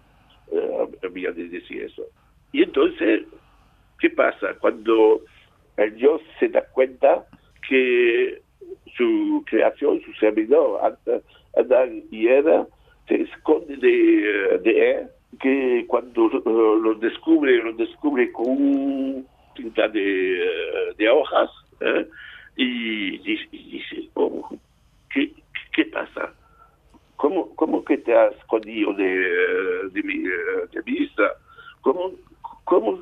Eh, 0.51 1.07
voy 1.09 1.25
a 1.25 1.31
decir 1.31 1.81
eso. 1.81 2.03
Y 2.51 2.63
entonces, 2.63 3.23
¿qué 3.99 4.09
pasa? 4.09 4.53
Cuando 4.59 5.21
el 5.77 5.95
Dios 5.95 6.21
se 6.39 6.47
da 6.47 6.61
cuenta 6.71 7.25
que 7.67 8.41
su 8.95 9.43
creación, 9.45 10.01
su 10.01 10.13
servidor, 10.13 10.79
Ad- 10.83 11.21
Adán 11.57 12.03
y 12.11 12.27
Eva, 12.27 12.67
se 13.07 13.21
esconde 13.21 13.75
de, 13.75 14.59
de 14.63 14.91
él, 14.91 15.07
que 15.39 15.85
cuando 15.87 16.27
eh, 16.27 16.41
lo 16.81 16.95
descubre, 16.95 17.57
lo 17.63 17.73
descubre 17.73 18.31
con 18.31 19.25
tinta 19.55 19.87
de, 19.87 20.43
eh, 20.43 20.93
de 20.97 21.09
hojas, 21.09 21.49
¿eh? 21.81 22.07
y, 22.57 23.17
dice- 23.19 24.09
oh, 24.15 24.49
¿qué, 25.13 25.85
pasa? 25.85 26.33
¿Cómo, 27.15 27.55
¿Cómo 27.55 27.83
que 27.83 27.97
te 27.97 28.13
has 28.15 28.35
escondido 28.35 28.93
de, 28.93 29.89
de, 29.91 30.03
mi, 30.03 30.19
de 30.19 30.81
vista? 30.85 31.31
¿Cómo, 31.81 32.11
cómo, 32.63 33.01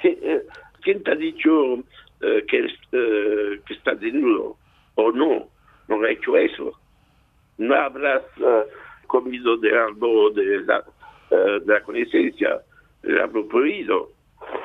¿Quién 0.00 1.02
te 1.02 1.10
ha 1.10 1.14
dicho 1.16 1.82
que, 2.20 2.68
que 3.66 3.74
estás 3.74 4.00
desnudo? 4.00 4.56
¿O 4.94 5.12
no? 5.12 5.48
No 5.88 6.02
ha 6.04 6.10
hecho 6.10 6.36
eso. 6.36 6.72
No 7.58 7.74
habrás 7.74 8.22
comido 9.06 9.56
del 9.56 9.76
árbol 9.76 10.34
de 10.34 10.60
la, 10.64 10.84
eh, 11.30 11.60
de 11.64 11.72
la 11.72 11.82
conciencia, 11.82 12.60
del 13.02 13.20
árbol 13.20 13.46
prohibido. 13.48 14.10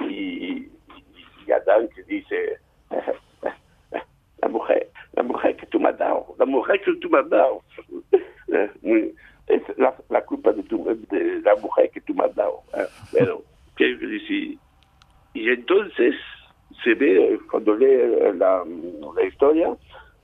Y, 0.09 0.69
y 1.45 1.51
Adán 1.51 1.89
que 1.95 2.03
dice, 2.03 2.57
la 4.41 4.47
mujer, 4.47 4.89
la 5.13 5.23
mujer 5.23 5.55
que 5.55 5.65
tú 5.67 5.79
me 5.79 5.89
has 5.89 5.97
dado, 5.97 6.35
la 6.37 6.45
mujer 6.45 6.81
que 6.81 6.93
tú 6.95 7.09
me 7.09 7.19
has 7.19 7.29
dado, 7.29 7.61
eh, 8.47 9.13
es 9.47 9.61
la, 9.77 9.93
la 10.09 10.21
culpa 10.23 10.51
de, 10.53 10.63
tu, 10.63 10.83
de 11.09 11.41
la 11.41 11.55
mujer 11.55 11.89
que 11.91 12.01
tú 12.01 12.13
me 12.13 12.25
has 12.25 12.35
dado. 12.35 12.61
eh. 12.75 12.85
Pero, 13.11 13.43
quiero 13.75 14.07
decir, 14.07 14.57
y 15.33 15.49
entonces 15.49 16.15
se 16.83 16.93
ve, 16.93 17.39
cuando 17.49 17.75
lee 17.75 18.33
la, 18.37 18.63
la 19.15 19.23
historia, 19.23 19.75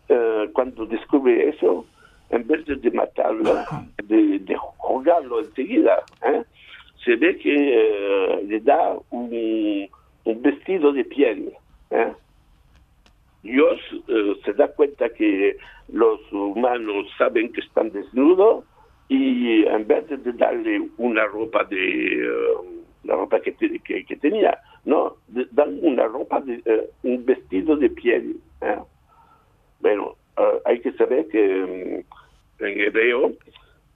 eh, 0.08 0.50
cuando 0.54 0.86
descubre 0.86 1.50
eso, 1.50 1.86
en 2.30 2.48
vez 2.48 2.66
de, 2.66 2.92
matarlo, 2.92 3.56
de, 4.04 4.40
de 4.40 4.56
jugarlo 4.78 5.40
enseguida, 5.42 6.00
¿eh? 6.24 6.44
se 7.04 7.16
ve 7.16 7.38
que 7.38 7.54
eh, 7.54 8.44
le 8.46 8.60
da 8.60 8.98
un, 9.12 9.90
vestido 10.42 10.92
de 10.94 11.06
piel. 11.06 11.54
¿eh? 11.92 12.14
Dios 13.42 13.80
eh, 14.08 14.36
se 14.46 14.54
da 14.54 14.68
cuenta 14.68 15.10
que 15.10 15.58
los 15.88 16.20
humanos 16.32 17.08
saben 17.18 17.52
que 17.54 17.62
están 17.62 17.92
desnudos 17.92 18.66
y 19.08 19.64
en 19.66 19.88
vez 19.88 20.08
de 20.08 20.34
darle 20.34 20.88
una 20.98 21.26
ropa 21.26 21.64
de 21.64 22.30
la 23.06 23.16
ropa 23.16 23.40
que, 23.42 23.54
te- 23.54 23.80
que, 23.80 24.06
que 24.06 24.16
tenía, 24.18 24.60
no, 24.86 25.16
dan 25.52 25.80
una 25.82 26.06
ropa 26.06 26.42
de 26.42 26.62
un 27.04 27.26
vestido 27.26 27.76
de 27.78 27.90
piel. 27.90 28.36
Bueno, 29.80 30.16
eh, 30.40 30.62
hay 30.66 30.80
que 30.80 30.92
saber 30.94 31.28
que 31.28 32.06
mm, 32.60 32.64
en 32.64 32.80
hebreo 32.80 33.34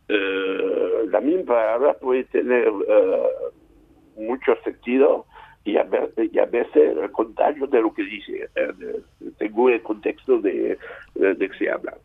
eh, 0.09 1.05
la 1.09 1.21
misma 1.21 1.45
palabra 1.45 1.93
puede 1.93 2.25
tener 2.25 2.67
eh, 2.67 3.23
mucho 4.17 4.55
sentido 4.63 5.25
y 5.63 5.77
a, 5.77 5.87
y 6.17 6.37
a 6.37 6.45
veces 6.45 6.97
el 6.97 7.11
contagio 7.11 7.67
de 7.67 7.81
lo 7.81 7.93
que 7.93 8.03
dice, 8.03 8.49
según 9.39 9.71
el 9.71 9.81
contexto 9.81 10.39
de, 10.41 10.77
de, 11.15 11.49
que 11.49 11.57
se 11.57 11.69
habla. 11.69 11.95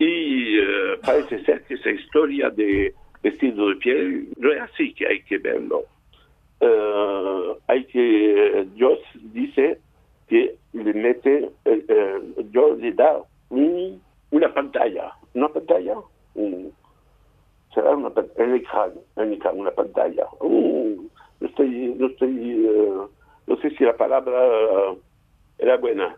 Y 0.00 0.58
parece 1.06 1.44
ser 1.44 1.62
que 1.62 1.74
esa 1.74 1.90
historia 1.90 2.50
de 2.50 2.92
vestido 3.22 3.68
de 3.68 3.76
piel 3.76 4.28
no 4.38 4.50
es 4.50 4.60
así 4.62 4.92
que 4.94 5.06
hay 5.06 5.22
que 5.22 5.38
verlo. 5.38 5.84
Hay 7.68 7.84
que, 7.84 8.66
Dios 8.74 8.98
dice 9.32 9.78
que 10.30 10.54
le 10.72 10.94
mete, 10.94 11.50
eh, 11.64 12.20
Dios 12.44 12.78
le 12.78 12.92
da 12.92 13.20
un- 13.50 14.02
una 14.30 14.52
pantalla, 14.54 15.12
una 15.34 15.48
pantalla, 15.48 15.94
un- 16.34 16.72
será 17.74 17.90
una, 17.94 18.10
pan- 18.10 18.30
un 18.36 18.54
ecran, 18.54 18.92
un 19.16 19.32
ecran, 19.32 19.58
una 19.60 19.70
pantalla. 19.72 20.26
Uh, 20.40 21.08
no 21.40 21.46
estoy, 21.48 21.94
no 21.98 22.06
estoy, 22.08 22.66
eh, 22.66 22.92
no 23.46 23.56
sé 23.58 23.70
si 23.70 23.84
la 23.84 23.96
palabra 23.96 24.32
eh, 24.46 24.98
era 25.58 25.76
buena. 25.76 26.16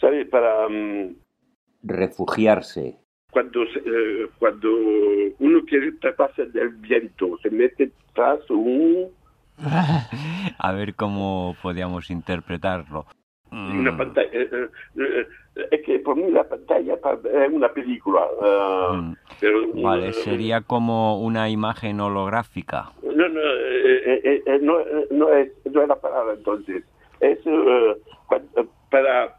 ¿Sabe? 0.00 0.26
Para 0.26 0.68
mm, 0.68 1.16
Refugiarse. 1.82 2.98
cuando 3.30 3.64
se- 3.66 3.80
eh, 3.84 4.28
cuando 4.38 4.68
uno 5.38 5.62
quiere 5.66 5.92
taparse 5.92 6.46
del 6.46 6.70
viento, 6.76 7.36
se 7.42 7.50
mete 7.50 7.92
tras 8.14 8.48
un 8.50 9.10
A 10.58 10.72
ver 10.72 10.94
cómo 10.94 11.56
podíamos 11.62 12.10
interpretarlo. 12.10 13.06
Una 13.50 13.92
Mm, 13.92 13.96
pantalla. 13.96 14.28
eh, 14.32 14.48
eh, 14.52 14.68
eh, 14.98 15.26
es 15.70 15.82
que 15.84 15.98
por 16.00 16.16
mí 16.16 16.30
la 16.30 16.44
pantalla 16.44 16.96
pa- 17.00 17.18
es 17.24 17.50
una 17.52 17.68
película. 17.72 18.26
eh, 18.42 18.88
mm. 18.96 19.14
pero, 19.40 19.58
Vale, 19.74 20.08
eh, 20.08 20.12
sería 20.12 20.60
como 20.62 21.20
una 21.22 21.48
imagen 21.48 22.00
holográfica. 22.00 22.90
No, 23.02 23.28
no, 23.28 23.40
eh, 23.40 24.20
eh, 24.24 24.42
eh, 24.46 24.58
no, 24.62 24.78
no, 25.10 25.32
es, 25.32 25.52
no 25.72 25.82
es 25.82 25.88
la 25.88 25.96
palabra 26.00 26.34
entonces. 26.34 26.84
Es 27.20 27.38
eh, 27.46 27.96
cuando- 28.26 28.68
para 28.90 29.34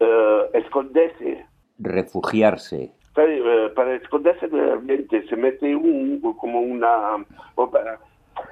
eh, 0.00 0.50
esconderse. 0.54 1.46
Refugiarse. 1.78 2.92
Eh, 3.16 3.72
para 3.76 3.94
esconderse 3.96 4.48
del 4.48 4.70
ambiente 4.70 5.22
se 5.28 5.36
mete 5.36 5.74
un, 5.76 6.20
como 6.40 6.60
una... 6.60 7.16
o 7.54 7.70
para- 7.70 7.98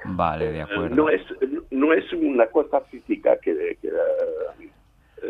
Vale, 0.05 0.51
de 0.51 0.61
acuerdo. 0.61 0.95
no, 0.95 1.09
es, 1.09 1.21
no 1.71 1.91
es 1.93 2.11
una 2.13 2.45
cosa 2.47 2.81
física 2.81 3.37
que, 3.41 3.77
que, 3.81 3.89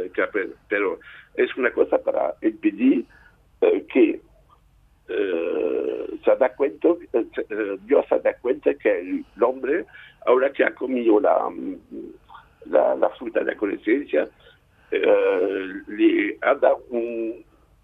eh, 0.06 0.50
pero 0.70 1.00
es 1.36 1.56
una 1.58 1.72
cosa 1.72 1.98
para 2.00 2.36
impedir 2.42 3.06
eh, 3.62 3.86
que 3.94 4.20
eh, 5.10 6.06
se 6.24 6.36
da 6.38 6.50
cuenta, 6.56 6.90
eh, 7.14 7.78
Dios 7.86 8.06
se 8.10 8.20
da 8.20 8.34
cuenta 8.36 8.74
que 8.76 9.00
el 9.00 9.26
hombre, 9.44 9.86
ahora 10.26 10.52
que 10.52 10.64
ha 10.64 10.74
comido 10.74 11.20
la, 11.20 11.50
la, 12.70 12.96
la 12.96 13.10
fruta 13.12 13.40
de 13.42 13.46
la 13.54 13.56
conciencia, 13.58 14.28
le 14.92 16.38
ha 16.42 16.54
dado 16.56 16.84
un, 16.90 17.44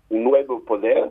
nuevo 0.10 0.64
poder, 0.66 1.10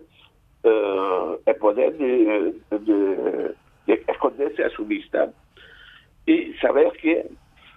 el 0.63 1.57
poder 1.57 1.97
de, 1.97 2.55
de- 2.71 3.55
de 3.87 4.03
esconderse 4.09 4.65
a 4.65 4.71
su 4.71 4.85
vista 4.85 5.33
y 6.27 6.53
saber 6.55 6.91
que 7.01 7.27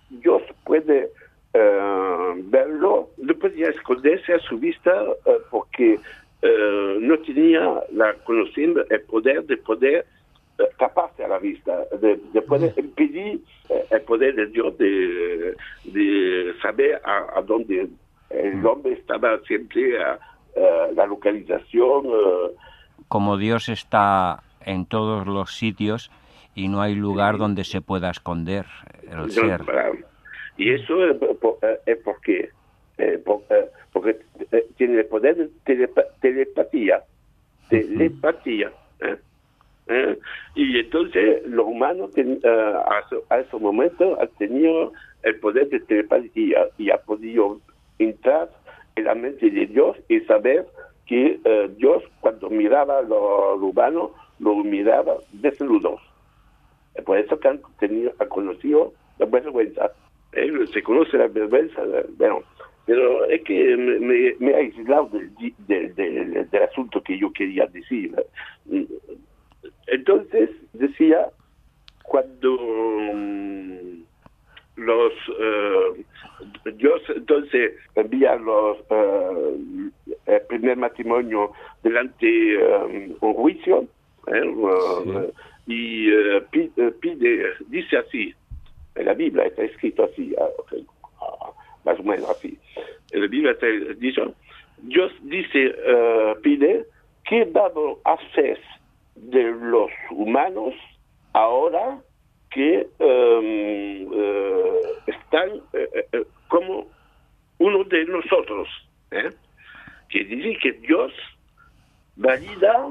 Dios 0.09 0.41
puede 0.65 1.09
verlo, 1.53 3.09
no 3.17 3.33
podía 3.35 3.69
esconderse 3.69 4.33
a 4.33 4.39
su 4.39 4.57
vista 4.57 4.91
eh, 5.25 5.31
porque 5.49 5.99
eh, 6.41 6.97
no 6.99 7.17
tenía 7.19 7.81
la 7.93 8.13
conocimiento, 8.23 8.81
el 8.89 9.01
poder 9.01 9.43
de 9.45 9.57
poder 9.57 10.05
eh, 10.57 10.63
taparse 10.77 11.23
a 11.23 11.27
la 11.27 11.39
vista, 11.39 11.75
de, 12.01 12.19
de 12.33 12.41
poder 12.41 12.73
impedir 12.77 13.41
eh, 13.69 13.85
el 13.91 14.01
poder 14.01 14.35
de 14.35 14.45
Dios 14.47 14.77
de, 14.77 15.55
de 15.85 16.53
saber 16.61 17.01
a, 17.03 17.39
a 17.39 17.41
dónde 17.41 17.87
el 18.29 18.65
hombre 18.65 18.93
estaba 18.93 19.39
siempre, 19.47 20.01
a, 20.01 20.13
a 20.13 20.91
la 20.95 21.05
localización. 21.07 22.05
eh, 22.05 22.55
Como 23.07 23.37
Dios 23.37 23.69
está 23.69 24.43
en 24.65 24.85
todos 24.85 25.25
los 25.25 25.55
sitios 25.57 26.11
y 26.55 26.67
no 26.67 26.81
hay 26.81 26.95
lugar 26.95 27.37
donde 27.37 27.63
se 27.63 27.81
pueda 27.81 28.09
esconder 28.11 28.65
el 29.09 29.17
No, 29.17 29.27
ser. 29.29 29.63
para- 29.65 29.91
y 30.59 30.73
eso 30.73 31.05
es, 31.09 31.15
por- 31.17 31.57
eh, 31.61 31.79
es 31.85 31.97
porque, 32.03 32.49
eh, 32.97 33.23
eh, 33.49 33.69
porque 33.93 34.17
tiene 34.77 34.99
el 34.99 35.05
poder 35.05 35.35
de 35.37 35.49
telepa- 35.65 36.05
telepatía. 36.21 37.01
Telepatía. 37.69 38.71
¿eh? 39.01 39.15
¿Eh? 39.87 40.19
Y 40.55 40.79
entonces 40.79 41.45
los 41.47 41.65
humanos 41.65 42.11
ten- 42.13 42.39
a, 42.45 43.01
su- 43.09 43.23
a 43.29 43.39
ese 43.39 43.57
momento 43.57 44.19
han 44.21 44.27
tenido 44.37 44.91
el 45.23 45.39
poder 45.39 45.69
de 45.69 45.79
telepatía 45.79 46.67
y 46.77 46.91
ha 46.91 46.97
podido 46.97 47.59
entrar 47.97 48.49
en 48.95 49.05
la 49.05 49.15
mente 49.15 49.49
de 49.49 49.65
Dios 49.67 49.97
y 50.09 50.19
saber 50.21 50.67
que 51.05 51.39
Dios 51.77 52.03
cuando 52.19 52.49
miraba 52.49 52.99
a 52.99 53.01
los 53.01 53.61
humanos 53.61 54.11
lo 54.39 54.55
miraba 54.57 55.15
desnudos. 55.31 55.99
Es 56.95 57.03
Por 57.03 57.17
eso 57.17 57.39
que 57.39 57.47
han, 57.47 57.61
tenido, 57.79 58.11
han 58.19 58.27
conocido 58.29 58.93
la 59.17 59.25
vergüenza. 59.25 59.91
Se 60.73 60.81
conoce 60.83 61.17
la 61.17 61.27
vergüenza, 61.27 61.81
bueno, 62.17 62.43
pero 62.85 63.25
es 63.25 63.41
que 63.43 63.75
me, 63.77 63.99
me- 63.99 64.35
me 64.39 64.51
he 64.51 64.55
aislado 64.55 65.09
del, 65.09 65.29
del, 65.67 65.95
del- 65.95 66.49
del 66.49 66.63
asunto 66.63 67.01
que 67.03 67.17
yo 67.17 67.31
quería 67.31 67.65
decir. 67.67 68.13
Entonces, 69.87 70.49
decía, 70.73 71.27
cuando 72.03 72.57
mm, 73.13 74.01
los 74.77 75.13
eh, 75.39 76.05
Dios 76.75 77.01
entonces 77.15 77.73
envía 77.95 78.35
los 78.35 78.77
eh, 78.89 79.89
el 80.25 80.41
primer 80.47 80.77
matrimonio 80.77 81.51
delante 81.83 82.27
eh, 82.27 83.15
un 83.19 83.33
juicio 83.33 83.83
¿eh? 84.27 84.41
Eh, 84.43 85.31
y 85.67 86.09
eh, 86.11 86.41
pi- 86.51 86.71
eh, 86.77 86.91
pide, 87.01 87.43
dice 87.67 87.97
así 87.97 88.33
en 88.99 89.05
la 89.05 89.13
Biblia 89.13 89.45
está 89.45 89.63
escrito 89.63 90.03
así 90.03 90.35
ah, 90.39 90.47
ah, 91.21 91.51
más 91.85 91.99
o 91.99 92.03
menos 92.03 92.29
así 92.29 92.57
en 93.11 93.21
la 93.21 93.27
Biblia 93.27 93.51
está 93.51 93.67
dicho 93.97 94.33
Dios 94.77 95.11
dice 95.23 95.75
eh, 95.75 96.35
pide 96.41 96.85
qué 97.25 97.45
dado 97.45 97.99
haces 98.05 98.59
de 99.15 99.43
los 99.43 99.91
humanos 100.11 100.73
ahora 101.33 101.99
que 102.51 102.87
eh, 102.99 104.07
eh, 104.11 104.81
están 105.07 105.49
eh, 105.73 106.25
como 106.47 106.87
uno 107.59 107.83
de 107.83 108.05
nosotros, 108.05 108.67
que 110.09 110.23
dice 110.23 110.57
que 110.61 110.71
Dios 110.73 111.11
valida 112.15 112.87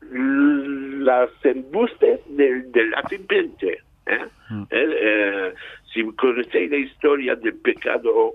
las 0.00 1.30
embustes 1.44 2.20
de, 2.28 2.62
de 2.62 2.86
la 2.86 3.02
serpiente. 3.08 3.78
¿Eh? 4.10 4.66
Él, 4.70 4.94
eh, 4.98 5.54
si 5.92 6.04
conocéis 6.12 6.70
la 6.70 6.76
historia 6.76 7.36
del 7.36 7.54
pecado 7.56 8.34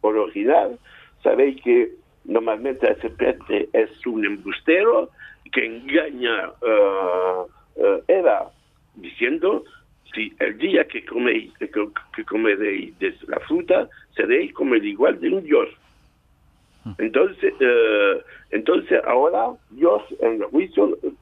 original, 0.00 0.78
sabéis 1.22 1.60
que 1.62 1.92
normalmente 2.24 2.86
la 2.86 2.94
serpiente 2.96 3.68
es 3.72 4.06
un 4.06 4.24
embustero 4.24 5.10
que 5.50 5.66
engaña 5.66 6.46
a 6.46 7.44
Eva 8.08 8.50
diciendo 8.94 9.64
si 10.14 10.32
el 10.38 10.58
día 10.58 10.84
que 10.86 11.04
coméis 11.04 11.52
que, 11.58 11.68
que 11.68 12.24
comeréis 12.24 12.98
de 12.98 13.14
la 13.28 13.40
fruta 13.40 13.88
seréis 14.14 14.52
como 14.52 14.74
el 14.74 14.84
igual 14.84 15.18
de 15.20 15.30
un 15.30 15.42
dios 15.42 15.68
entonces 16.98 17.54
eh, 17.60 18.22
entonces 18.50 19.00
ahora 19.06 19.52
Dios 19.70 20.02
en 20.20 20.42
el 20.42 20.44
juicio 20.44 20.98
eh, 21.02 21.12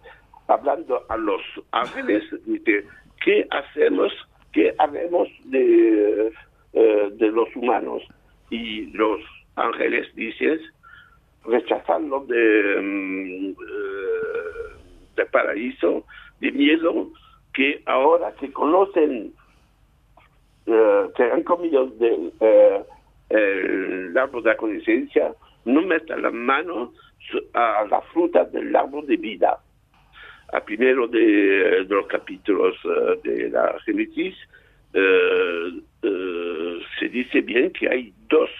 hablando 0.48 1.04
a 1.08 1.16
los 1.16 1.42
ángeles 1.70 2.24
dice 2.46 2.84
qué 3.20 3.46
hacemos 3.50 4.12
qué 4.52 4.74
haremos 4.78 5.28
de 5.44 6.32
eh, 6.72 7.08
de 7.12 7.28
los 7.28 7.54
humanos 7.56 8.02
y 8.50 8.86
los 8.92 9.20
ángeles 9.56 10.14
dicen 10.14 10.60
rechazarlo 11.44 12.24
de, 12.26 12.80
mm, 12.80 13.50
eh, 13.50 13.54
de 15.16 15.26
paraíso, 15.26 16.04
de 16.40 16.52
miedo, 16.52 17.08
que 17.52 17.82
ahora 17.86 18.32
que 18.38 18.52
conocen, 18.52 19.32
eh, 20.66 21.06
que 21.16 21.22
han 21.24 21.42
comido 21.42 21.86
de, 21.86 22.32
eh, 22.40 22.84
el 23.30 24.18
árbol 24.18 24.42
de 24.42 24.50
la 24.50 24.56
conciencia, 24.56 25.32
no 25.64 25.82
metan 25.82 26.22
la 26.22 26.30
mano 26.30 26.92
a 27.54 27.84
la 27.88 28.00
fruta 28.12 28.44
del 28.44 28.74
árbol 28.74 29.06
de 29.06 29.16
vida. 29.16 29.58
A 30.52 30.60
primero 30.60 31.06
de, 31.06 31.20
de 31.20 31.94
los 31.94 32.06
capítulos 32.06 32.74
eh, 32.84 33.20
de 33.22 33.50
la 33.50 33.78
Génesis, 33.84 34.34
eh, 34.92 35.80
eh, 36.02 36.78
se 36.98 37.08
dice 37.08 37.40
bien 37.40 37.72
que 37.72 37.88
hay 37.88 38.12
dos 38.28 38.50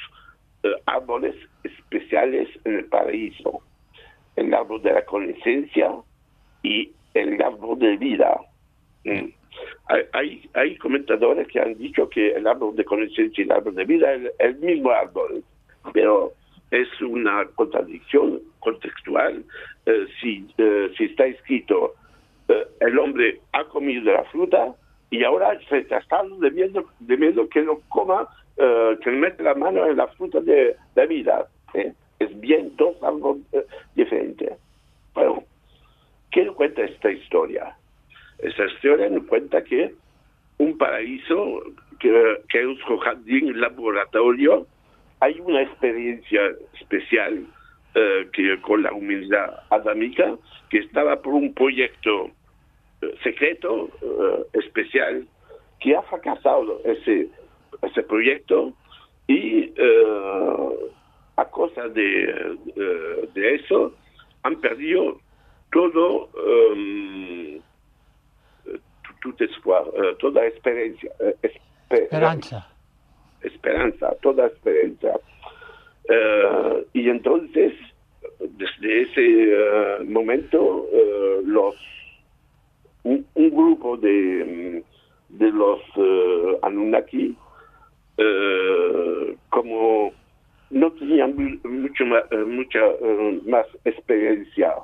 árboles 0.86 1.34
especiales 1.64 2.48
en 2.64 2.76
el 2.76 2.84
paraíso. 2.84 3.62
El 4.36 4.52
árbol 4.52 4.82
de 4.82 4.92
la 4.92 5.04
conciencia 5.04 5.90
y 6.62 6.92
el 7.14 7.42
árbol 7.42 7.78
de 7.78 7.96
vida. 7.96 8.40
Mm. 9.04 9.30
Hay, 10.12 10.48
hay, 10.54 10.76
comentadores 10.76 11.48
que 11.48 11.60
han 11.60 11.76
dicho 11.76 12.08
que 12.08 12.32
el 12.32 12.46
árbol 12.46 12.76
de 12.76 12.84
conciencia 12.84 13.42
y 13.42 13.46
el 13.46 13.52
árbol 13.52 13.74
de 13.74 13.84
vida 13.84 14.12
es 14.12 14.30
el 14.38 14.56
mismo 14.56 14.90
árbol, 14.90 15.42
pero 15.92 16.32
es 16.70 16.88
una 17.00 17.46
contradicción 17.56 18.40
contextual 18.60 19.44
eh, 19.86 20.06
si, 20.20 20.46
eh, 20.58 20.90
si 20.96 21.04
está 21.04 21.26
escrito 21.26 21.94
eh, 22.48 22.66
el 22.80 22.98
hombre 22.98 23.40
ha 23.52 23.64
comido 23.64 24.04
de 24.04 24.12
la 24.12 24.24
fruta 24.24 24.74
y 25.10 25.24
ahora 25.24 25.58
se 25.68 25.78
está 25.78 26.00
de 26.40 26.50
miedo, 26.52 26.84
de 27.00 27.16
miedo 27.16 27.48
que 27.48 27.62
no 27.62 27.80
coma, 27.88 28.28
que 28.56 29.10
mete 29.10 29.42
la 29.42 29.54
mano 29.54 29.84
en 29.86 29.96
la 29.96 30.06
fruta 30.08 30.38
de 30.40 30.76
la 30.94 31.06
vida. 31.06 31.48
Es 32.18 32.40
bien 32.40 32.76
dos 32.76 32.94
algo 33.02 33.38
diferente. 33.96 34.56
Bueno, 35.14 35.42
¿qué 36.30 36.46
cuenta 36.48 36.82
esta 36.82 37.10
historia? 37.10 37.74
Esta 38.38 38.66
historia 38.66 39.08
nos 39.08 39.24
cuenta 39.24 39.64
que 39.64 39.94
un 40.58 40.78
paraíso, 40.78 41.60
que, 41.98 42.42
que 42.48 42.60
es 42.60 42.78
un 42.88 42.98
jardín 42.98 43.60
laboratorio, 43.60 44.66
hay 45.20 45.40
una 45.40 45.62
experiencia 45.62 46.40
especial 46.80 47.46
eh, 47.94 48.28
que 48.32 48.60
con 48.62 48.82
la 48.82 48.92
humanidad 48.92 49.62
adámica 49.70 50.36
que 50.70 50.78
estaba 50.78 51.20
por 51.20 51.34
un 51.34 51.52
proyecto 51.54 52.30
eh, 53.02 53.14
secreto 53.22 53.88
eh, 54.02 54.44
especial 54.54 55.26
que 55.80 55.96
ha 55.96 56.02
fracasado 56.02 56.80
ese 56.84 57.28
ese 57.82 58.02
proyecto 58.02 58.72
y 59.26 59.72
a 61.36 61.44
causa 61.50 61.88
de, 61.88 62.58
de 63.32 63.54
eso 63.54 63.94
han 64.42 64.60
perdido 64.60 65.18
todo 65.72 66.28
um, 66.34 67.60
tout 69.22 69.40
espoir, 69.40 69.84
toda 70.18 70.46
experiencia, 70.46 71.10
espe- 71.42 71.60
Esperanza. 71.90 72.66
esperanza, 73.42 74.14
toda 74.22 74.46
esperanza. 74.46 75.18
Eh, 76.08 76.86
y 76.94 77.08
entonces, 77.08 77.72
desde 78.38 79.02
ese 79.02 79.14
eh, 79.24 80.04
momento, 80.04 80.86
eh, 80.92 81.40
los 81.44 81.74
un, 83.02 83.26
grupo 83.34 83.96
de, 83.96 84.84
de 85.30 85.50
los 85.52 85.80
Anunnaki, 86.62 87.34
como 89.48 90.12
no 90.70 90.92
tenían 90.92 91.34
mu- 91.34 91.68
mucho 91.68 92.04
eh, 92.04 92.36
mucha 92.44 92.80
más 93.46 93.66
experiencia 93.84 94.74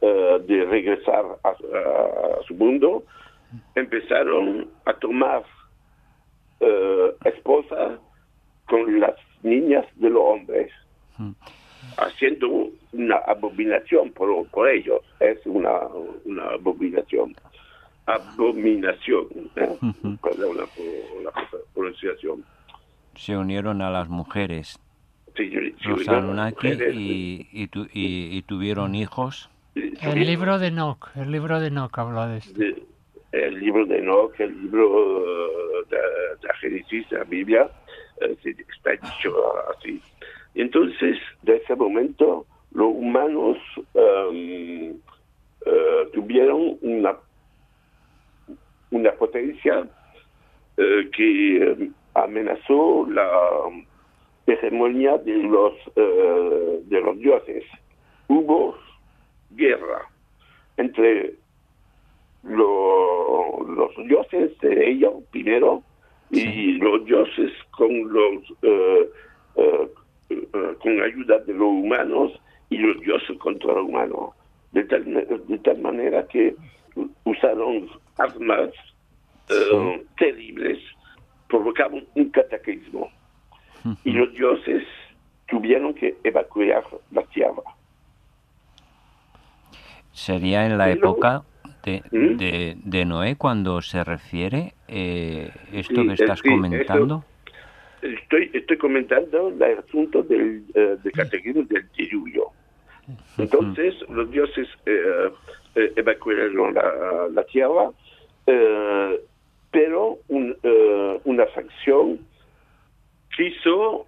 de 0.00 0.64
regresar 0.66 1.24
a, 1.44 1.48
a 1.50 2.42
su 2.46 2.54
mundo, 2.54 3.04
empezaron 3.76 4.68
a 4.84 4.92
tomar 4.94 5.44
eh, 6.60 7.14
esposa 7.24 7.98
con 8.68 9.00
las 9.00 9.14
niñas 9.44 9.86
de 9.96 10.10
los 10.10 10.22
hombres, 10.22 10.72
haciendo 11.98 12.70
una 12.92 13.16
abominación 13.26 14.10
por, 14.12 14.46
por 14.48 14.68
ellos. 14.68 15.00
Es 15.20 15.38
una, 15.46 15.78
una 16.24 16.44
abominación. 16.54 17.34
Abominación. 18.06 19.26
¿eh? 19.56 19.68
Perdona 20.22 20.64
por 20.66 21.22
la 21.24 21.32
pronunciación. 21.74 22.44
Se 23.16 23.36
unieron 23.36 23.80
a 23.82 23.90
las 23.90 24.08
mujeres, 24.08 24.78
Sí, 25.36 25.50
los 25.84 26.04
yo- 26.04 26.12
Anunnaki, 26.12 26.68
mujeres, 26.68 26.94
y, 26.94 27.48
y, 27.52 27.66
tu- 27.68 27.88
y- 27.92 28.36
y 28.36 28.42
tuvieron 28.42 28.94
hijos. 28.94 29.50
El 29.74 30.20
libro 30.26 30.58
de 30.60 30.68
Enoch, 30.68 31.08
el 31.16 31.32
libro 31.32 31.58
de 31.58 31.68
Enoch 31.68 31.96
habla 31.98 32.28
de 32.28 32.38
esto. 32.38 32.60
el 33.32 33.58
libro 33.58 33.84
de 33.86 33.98
Enoch, 33.98 34.38
el 34.38 34.62
libro 34.62 35.24
eh, 35.24 35.84
de, 35.90 35.96
de 35.96 36.46
la 36.48 36.54
Génesis, 36.60 37.08
de 37.10 37.18
la 37.18 37.24
Biblia, 37.24 37.68
está 38.20 38.90
dicho 38.92 39.34
así. 39.76 40.00
Entonces, 40.54 41.18
de 41.42 41.56
ese 41.56 41.74
momento, 41.74 42.46
los 42.72 42.88
humanos 42.94 43.56
em, 43.94 44.96
eh, 45.66 46.08
tuvieron 46.12 46.78
una, 46.82 47.16
una 48.90 49.12
potencia 49.12 49.86
eh, 50.76 51.10
que 51.16 51.56
eh, 51.72 51.90
amenazó 52.14 53.06
la 53.10 53.28
hegemonía 54.46 55.18
de 55.18 55.36
los, 55.38 55.72
eh, 55.96 56.80
de 56.84 57.00
los 57.00 57.18
dioses. 57.18 57.64
Hubo 58.28 58.76
guerra 59.50 60.02
entre 60.76 61.34
lo- 62.42 63.64
los 63.66 63.96
dioses 64.06 64.58
de 64.60 64.90
ellos 64.90 65.14
primero 65.30 65.82
y 66.30 66.72
los 66.78 67.04
dioses 67.04 67.52
con 67.70 67.90
los 68.12 68.42
eh, 68.62 69.10
con 70.80 71.02
ayuda 71.02 71.38
de 71.40 71.52
los 71.52 71.68
humanos 71.68 72.32
y 72.70 72.78
los 72.78 73.00
dioses 73.02 73.38
contra 73.38 73.72
los 73.74 73.88
humanos 73.88 74.30
de 74.72 74.84
tal, 74.84 75.04
de 75.04 75.58
tal 75.58 75.78
manera 75.78 76.26
que 76.26 76.54
usaron 77.24 77.88
armas 78.18 78.70
terribles 80.18 80.78
provocaban 81.48 82.04
un 82.14 82.30
cataclismo. 82.30 83.08
Y 84.02 84.10
los 84.12 84.32
dioses 84.32 84.82
tuvieron 85.46 85.92
que 85.94 86.16
evacuar 86.24 86.82
la 87.12 87.22
tierra. 87.24 87.62
Sería 90.12 90.64
en 90.66 90.78
la 90.78 90.86
Pero- 90.86 90.96
época 91.10 91.42
de, 91.84 92.02
¿Mm? 92.10 92.36
de, 92.36 92.76
de 92.84 93.04
Noé 93.04 93.36
cuando 93.36 93.80
se 93.82 94.02
refiere 94.04 94.72
eh, 94.88 95.50
esto 95.72 96.00
Sí, 96.02 96.06
que 96.08 96.14
estás 96.14 96.40
sí, 96.40 96.48
comentando. 96.48 97.24
Estoy, 98.02 98.50
estoy 98.52 98.76
comentando 98.76 99.48
el 99.48 99.78
asunto 99.78 100.22
del, 100.22 100.64
eh, 100.74 100.96
del 101.02 101.12
cataclismo 101.12 101.62
del 101.62 101.88
diluvio. 101.96 102.48
Entonces, 103.38 103.94
los 104.08 104.30
dioses 104.30 104.68
eh, 104.86 105.30
eh, 105.74 105.92
evacuaron 105.96 106.74
la, 106.74 107.28
la 107.32 107.42
tierra, 107.44 107.90
pero 109.70 110.18
un, 110.28 110.56
una 111.24 111.46
facción 111.46 112.18
quiso 113.36 114.06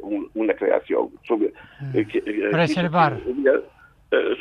un- 0.00 0.28
una 0.34 0.54
creación, 0.54 1.10
sobre, 1.26 1.52
eh, 1.94 2.48
Preservar. 2.50 3.20
eh, 3.26 3.60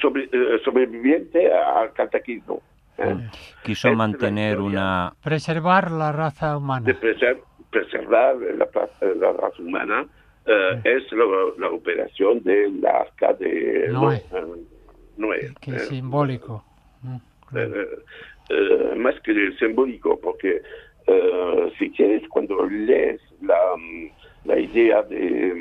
sobre- 0.01 0.29
eh, 0.31 0.59
sobreviviente 0.63 1.51
al 1.51 1.91
cataclismo. 1.93 2.61
¿eh? 2.97 3.15
Quiso 3.63 3.89
es 3.89 3.95
mantener 3.97 4.59
una... 4.59 5.13
Preservar 5.23 5.91
la 5.91 6.11
raza 6.11 6.57
humana. 6.57 6.85
de 6.85 6.95
preser- 6.95 7.41
preservar 7.69 8.35
la, 8.37 8.65
pla- 8.67 8.89
la 9.01 9.31
raza 9.33 9.61
humana 9.61 10.05
eh, 10.45 10.81
es 10.83 11.11
la, 11.11 11.25
la 11.57 11.69
operación 11.71 12.41
de 12.43 12.69
la 12.81 12.91
arca 13.01 13.33
de 13.33 13.89
Noé. 13.91 14.17
eh, 14.31 14.45
Noé. 15.17 15.53
Que 15.59 15.71
eh, 15.71 15.75
es 15.75 15.87
simbólico. 15.87 16.63
eh, 17.55 17.87
eh, 18.49 18.93
más 18.95 19.15
que 19.21 19.31
el 19.31 19.57
simbólico, 19.57 20.19
porque 20.21 20.61
eh, 21.07 21.73
si 21.79 21.89
quieres, 21.91 22.27
cuando 22.29 22.65
lees 22.65 23.19
la, 23.41 23.57
mm, 23.77 24.47
la 24.47 24.59
idea 24.59 25.01
de 25.03 25.53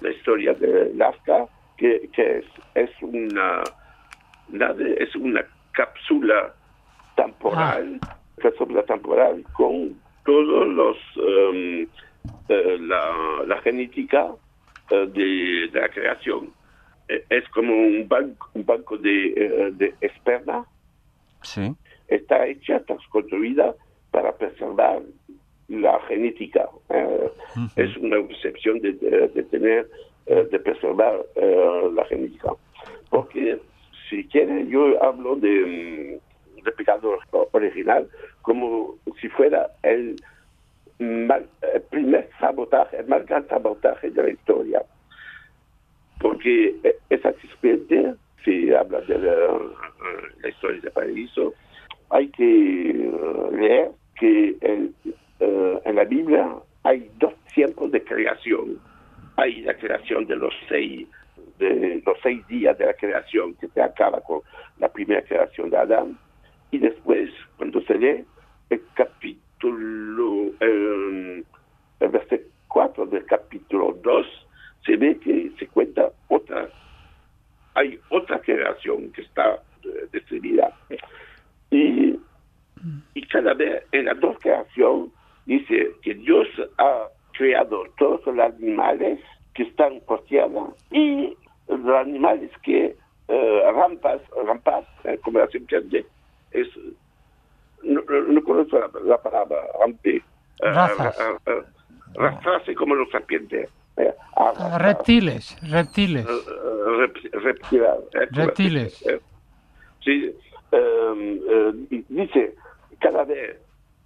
mm, 0.00 0.04
la 0.04 0.10
historia 0.10 0.54
del 0.54 1.00
arca, 1.00 1.46
que, 1.76 2.10
que 2.14 2.38
es, 2.38 2.46
es 2.74 2.90
una 3.02 3.70
es 4.98 5.14
una 5.16 5.44
cápsula 5.72 6.54
temporal, 7.14 8.00
cápsula 8.36 8.82
temporal 8.84 9.44
con 9.52 10.00
todos 10.24 10.66
los 10.68 10.96
em, 11.16 11.88
eh, 12.48 12.78
la, 12.80 13.44
la 13.46 13.58
genética 13.62 14.34
eh, 14.90 15.06
de, 15.06 15.68
de 15.72 15.80
la 15.80 15.88
creación. 15.88 16.52
Eh, 17.08 17.24
Es 17.30 17.48
como 17.50 17.72
un 17.74 18.06
banco, 18.08 18.50
un 18.54 18.64
banco 18.64 18.96
de, 18.98 19.26
eh, 19.36 19.70
de 19.72 19.96
esperma 20.00 20.66
Sí, 21.42 21.72
está 22.08 22.46
hecha, 22.46 22.76
está 22.76 22.96
construida 23.10 23.74
para 24.10 24.36
preservar 24.36 25.02
la 25.68 25.98
genética. 26.08 26.68
Es 27.76 27.96
una 27.96 28.18
excepción 28.18 28.78
de, 28.80 28.92
de- 28.92 29.28
de 29.28 29.42
tener, 29.44 29.88
eh, 30.26 30.46
de 30.50 30.58
preservar 30.60 31.26
eh, 31.34 31.90
la 31.94 32.04
genética. 32.04 32.52
Porque, 33.10 33.58
si 34.08 34.24
quieren, 34.28 34.68
yo 34.68 35.02
hablo 35.02 35.34
de, 35.34 36.20
mm, 36.58 36.62
de 36.62 36.72
pecado 36.72 37.18
original 37.50 38.08
como 38.42 38.94
si 39.20 39.28
fuera 39.28 39.68
el, 39.82 40.16
el 41.00 41.82
primer 41.90 42.28
sabotaje, 42.38 42.98
el 42.98 43.08
más 43.08 43.26
gran 43.26 43.48
sabotaje 43.48 44.10
de 44.10 44.22
la 44.22 44.30
historia. 44.30 44.82
Porque 46.20 46.76
eh, 46.84 46.96
esa 47.10 47.32
serpiente, 47.32 48.14
si 48.44 48.72
habla 48.72 49.00
de 49.00 49.18
la, 49.18 50.48
historia 50.48 50.80
del 50.82 50.92
paraíso, 50.92 51.52
hay 52.10 52.28
que 52.28 53.10
leer 53.52 53.90
que 54.20 54.56
en, 54.60 54.94
en 55.40 55.94
la 55.96 56.04
Biblia 56.04 56.48
hay 56.84 57.10
dos 57.18 57.34
tiempos 57.54 57.90
de 57.90 58.04
creación. 58.04 58.78
Hay 59.36 59.62
la 59.62 59.74
creación 59.74 60.26
de 60.26 60.36
los 60.36 60.52
seis, 60.68 61.08
de 61.58 62.02
los 62.04 62.16
seis 62.22 62.46
días 62.48 62.76
de 62.78 62.86
la 62.86 62.94
creación, 62.94 63.54
que 63.54 63.68
se 63.68 63.80
acaba 63.82 64.20
con 64.20 64.40
la 64.78 64.88
primera 64.88 65.22
creación 65.22 65.70
de 65.70 65.76
Adán, 65.76 66.18
y 66.70 66.78
después, 66.78 67.30
cuando 67.56 67.80
se 67.82 67.94
lee 67.94 68.24
el 68.70 68.82
capítulo, 68.94 70.52
eh, 70.60 71.44
el 72.00 72.08
versículo 72.08 72.50
4 72.68 73.06
del 73.06 73.26
capítulo 73.26 73.98
2, 74.02 74.26
se 74.86 74.96
ve 74.96 75.18
que 75.18 75.52
se 75.58 75.66
cuenta 75.68 76.10
otra, 76.28 76.68
hay 77.74 77.98
otra 78.10 78.40
creación 78.40 79.12
que 79.12 79.22
está 79.22 79.60
eh, 79.84 80.06
describida. 80.12 80.74
Y, 81.70 82.18
y 83.14 83.22
cada 83.28 83.54
vez 83.54 83.84
en 83.92 84.06
las 84.06 84.18
dos 84.20 84.36
creaciones 84.40 85.10
dice 85.46 85.90
que 86.02 86.14
Dios 86.14 86.48
ha 86.78 87.06
creado 87.32 87.84
todos 87.98 88.24
los 88.26 88.38
animales 88.38 89.20
que 89.54 89.64
están 89.64 90.00
por 90.06 90.24
tierra 90.24 90.66
y 90.90 91.36
los 91.68 91.96
animales 91.96 92.50
que 92.62 92.96
eh, 93.28 93.62
rampas, 93.74 94.20
rampas, 94.46 94.84
eh, 95.04 95.18
como 95.22 95.38
la 95.38 95.46
serpiente, 95.48 96.04
es, 96.50 96.68
no, 97.82 98.02
no- 98.08 98.20
no 98.22 98.42
conozco 98.44 98.78
la, 98.78 98.90
la 99.04 99.18
palabra, 99.22 99.56
rampe, 99.80 100.16
eh, 100.16 100.22
Razas. 100.60 101.16
ra- 101.18 101.38
ra- 101.46 101.64
arrastrarse 102.18 102.71
como 102.82 102.96
los 102.96 103.08
serpientes. 103.10 103.70
eh, 103.96 104.12
arrastrar, 104.34 104.82
Reptiles, 104.82 105.56
reptiles. 105.70 106.26
eh, 106.26 106.42
rep- 106.86 107.30
reptilar, 107.44 107.98
eh, 108.14 108.26
Reptiles. 108.32 109.02
eh, 109.06 109.20
sí, 110.02 110.34
eh, 110.72 111.40
eh, 111.48 111.72
y 111.90 112.04
dice, 112.08 112.56
cada 112.98 113.22
vez 113.24 113.60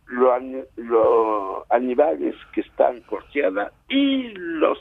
los, 0.08 0.30
ani- 0.30 0.64
los 0.76 1.62
animales 1.70 2.34
que 2.52 2.60
están 2.60 3.00
por 3.08 3.24
tierra 3.32 3.72
y 3.88 4.28
los 4.34 4.78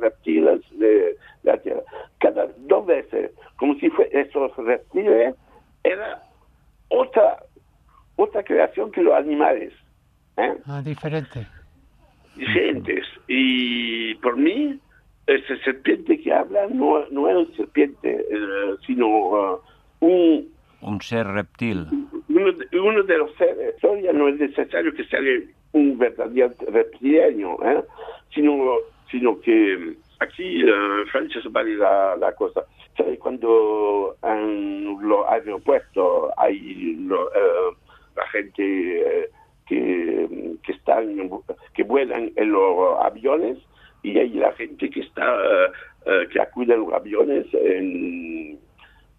reptiles 0.00 0.60
de 0.72 1.16
la 1.44 1.56
tierra. 1.58 1.82
Cada 2.18 2.48
dos 2.58 2.84
veces, 2.84 3.30
como 3.56 3.74
si 3.76 3.88
fue 3.88 4.10
esos 4.12 4.54
reptiles, 4.58 5.34
era 5.82 6.22
otra, 6.88 7.38
otra 8.16 8.42
creación 8.42 8.92
que 8.92 9.00
los 9.02 9.14
animales. 9.14 9.72
¿eh? 10.36 10.58
Ah, 10.66 10.82
diferente. 10.84 11.46
diferentes. 12.36 13.04
Y 13.28 14.14
por 14.16 14.36
mí, 14.36 14.78
ese 15.26 15.58
serpiente 15.58 16.18
que 16.20 16.32
habla 16.32 16.66
no, 16.68 17.06
no 17.10 17.28
es 17.28 17.36
un 17.48 17.56
serpiente, 17.56 18.26
eh, 18.30 18.74
sino 18.86 19.06
uh, 19.08 19.60
un, 20.00 20.48
Un 20.80 20.98
reptil. 21.24 21.86
uno, 22.28 22.52
de, 22.52 22.78
uno 22.78 23.02
de 23.02 23.18
los 23.18 23.34
seres. 23.36 23.76
Todavía 23.80 24.12
no 24.12 24.28
es 24.28 24.38
necesario 24.38 24.92
que 24.94 25.04
sea 25.04 25.20
un 25.72 25.98
verdadero 25.98 26.52
reptiliano, 26.68 27.58
¿eh? 27.64 27.82
sino, 28.34 28.76
sino 29.10 29.40
que 29.40 29.94
aquí 30.20 30.62
eh, 30.62 30.68
en 30.68 31.06
Francia 31.08 31.42
se 31.42 31.48
vale 31.48 31.76
la, 31.76 32.16
la 32.16 32.32
cosa. 32.32 32.64
¿Sabe? 32.96 33.18
Cuando 33.18 34.16
en 34.22 35.08
los 35.08 35.26
aeropuertos 35.28 36.30
hay 36.36 36.96
eh, 37.10 37.76
la 38.16 38.26
gente 38.28 38.62
eh, 39.22 39.30
que, 39.66 40.56
que 40.62 40.72
están 40.72 41.16
que 41.74 41.82
vuelan 41.84 42.32
en 42.36 42.52
los 42.52 43.00
aviones 43.00 43.58
y 44.02 44.18
hay 44.18 44.30
la 44.30 44.52
gente 44.52 44.90
que 44.90 45.00
está 45.00 45.34
eh, 45.34 45.70
eh, 46.06 46.28
que 46.32 46.40
acude 46.40 46.74
a 46.74 46.76
los 46.76 46.92
aviones 46.92 47.46
en, 47.52 48.58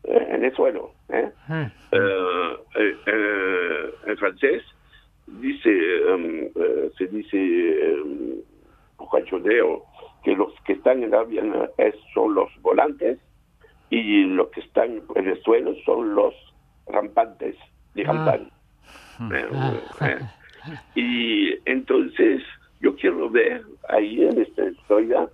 en 0.03 0.43
el 0.45 0.55
suelo. 0.55 0.91
¿eh? 1.09 1.29
Eh, 1.49 1.69
Eh, 1.91 2.55
eh, 2.75 2.95
eh, 3.05 3.89
en 4.07 4.17
francés 4.17 4.63
dice 5.27 5.69
eh, 5.69 6.91
se 6.97 7.07
dice 7.07 7.95
por 8.97 9.09
cachondeo 9.09 9.83
que 10.23 10.35
los 10.35 10.53
que 10.65 10.73
están 10.73 11.03
en 11.03 11.13
avión 11.13 11.53
son 12.13 12.35
los 12.35 12.49
volantes 12.61 13.19
y 13.89 14.23
los 14.25 14.49
que 14.49 14.61
están 14.61 15.01
en 15.15 15.27
el 15.27 15.41
suelo 15.43 15.73
son 15.85 16.15
los 16.15 16.33
rampantes 16.87 17.55
de 17.95 18.05
Ah. 18.07 18.37
Eh, 19.31 19.45
Ah. 19.53 20.07
eh. 20.07 20.19
Y 20.95 21.53
entonces 21.65 22.41
yo 22.81 22.95
quiero 22.95 23.29
ver 23.29 23.63
ahí 23.89 24.23
en 24.23 24.41
esta 24.41 24.65
historia 24.65 25.27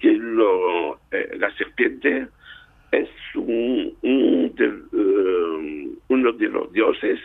que 0.00 0.10
lo, 0.12 0.96
eh, 1.12 1.36
la 1.38 1.50
serpiente 1.56 2.28
es 2.92 3.08
un, 3.34 3.94
un 4.02 4.54
de- 4.54 4.82
eh, 4.92 5.88
uno 6.08 6.32
de 6.32 6.48
los 6.48 6.72
dioses, 6.72 7.18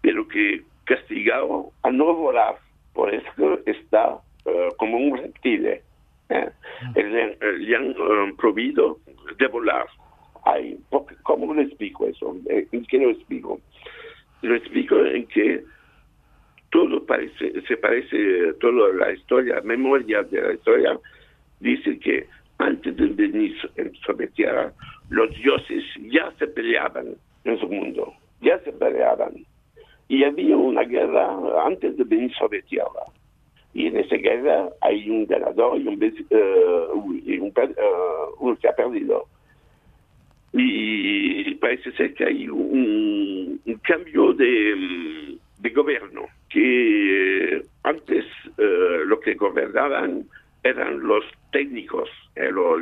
pero 0.00 0.26
que 0.26 0.62
castigado 0.84 1.70
a 1.82 1.90
no 1.90 2.14
volar. 2.14 2.56
Por 2.94 3.12
eso 3.14 3.58
está 3.66 4.18
eh, 4.46 4.68
como 4.78 4.96
un 4.98 5.16
reptil. 5.18 5.66
¿eh? 5.66 5.82
Le, 6.94 7.36
le 7.58 7.76
han 7.76 7.90
eh, 7.90 8.34
prohibido 8.38 8.98
de 9.38 9.46
volar. 9.48 9.86
Ay, 10.44 10.78
¿Cómo 11.22 11.52
lo 11.54 11.60
explico 11.60 12.06
eso? 12.06 12.36
Eh, 12.48 12.66
¿En 12.72 12.84
qué 12.86 12.98
lo 12.98 13.10
explico? 13.10 13.60
Lo 14.42 14.54
explico 14.54 15.04
en 15.04 15.26
que 15.26 15.62
todo 16.70 17.04
parece, 17.04 17.60
se 17.62 17.76
parece, 17.76 18.52
toda 18.60 18.92
la 18.94 19.12
historia, 19.12 19.60
memoria 19.62 20.22
de 20.22 20.40
la 20.40 20.52
historia, 20.54 20.98
dice 21.58 21.98
que 21.98 22.26
antes 22.60 22.96
de 22.96 23.06
venir 23.06 23.56
en- 23.76 23.94
sobre 24.06 24.28
tierra, 24.28 24.72
los 25.08 25.30
dioses 25.42 25.82
ya 26.10 26.32
se 26.38 26.46
peleaban 26.46 27.06
en 27.44 27.58
su 27.58 27.66
mundo, 27.68 28.12
ya 28.40 28.58
se 28.60 28.72
peleaban. 28.72 29.34
Y 30.08 30.24
había 30.24 30.56
una 30.56 30.82
guerra 30.82 31.26
antes 31.64 31.96
de 31.96 32.04
venir 32.04 32.32
sobre 32.34 32.62
tierra. 32.62 33.04
Y 33.72 33.86
en 33.86 33.96
esa 33.98 34.16
guerra 34.16 34.68
hay 34.80 35.08
un 35.08 35.26
ganador 35.26 35.78
y 35.80 35.86
un, 35.86 36.02
eh, 36.02 36.86
y 37.24 37.38
un 37.38 37.52
uno 38.40 38.56
que 38.56 38.68
ha 38.68 38.72
perdido. 38.74 39.26
Y 40.52 41.54
parece 41.54 41.92
ser 41.92 42.14
que 42.14 42.24
hay 42.24 42.48
un, 42.48 43.60
un 43.64 43.74
cambio 43.78 44.32
de, 44.32 45.38
de 45.60 45.70
gobierno, 45.70 46.26
que 46.48 47.62
antes 47.84 48.24
eh, 48.58 49.02
lo 49.06 49.20
que 49.20 49.34
gobernaban 49.34 50.26
eran 50.62 51.00
los 51.00 51.24
técnicos, 51.52 52.08
eh, 52.36 52.50
los, 52.50 52.80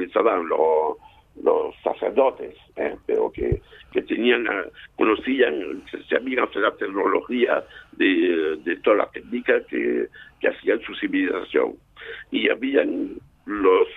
los 1.42 1.74
sacerdotes, 1.82 2.54
eh, 2.76 2.96
pero 3.06 3.30
que, 3.30 3.60
que 3.92 4.02
tenían, 4.02 4.46
eh, 4.46 4.70
conocían, 4.96 5.84
sabían 6.08 6.44
hacer 6.44 6.62
la 6.62 6.76
tecnología 6.76 7.64
de, 7.92 8.58
de 8.64 8.76
toda 8.76 8.96
la 8.96 9.10
técnica 9.10 9.60
que, 9.66 10.08
que 10.40 10.48
hacían 10.48 10.80
su 10.82 10.94
civilización. 10.96 11.74
Y 12.30 12.48
habían 12.48 13.18
los 13.46 13.88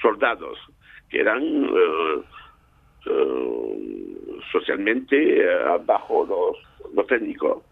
soldados, 0.00 0.58
que 1.10 1.20
eran 1.20 1.42
eh, 1.42 2.22
eh, 3.06 4.40
socialmente 4.52 5.16
eh, 5.42 5.78
bajo 5.84 6.26
los, 6.26 6.94
los 6.94 7.06
técnicos. 7.06 7.62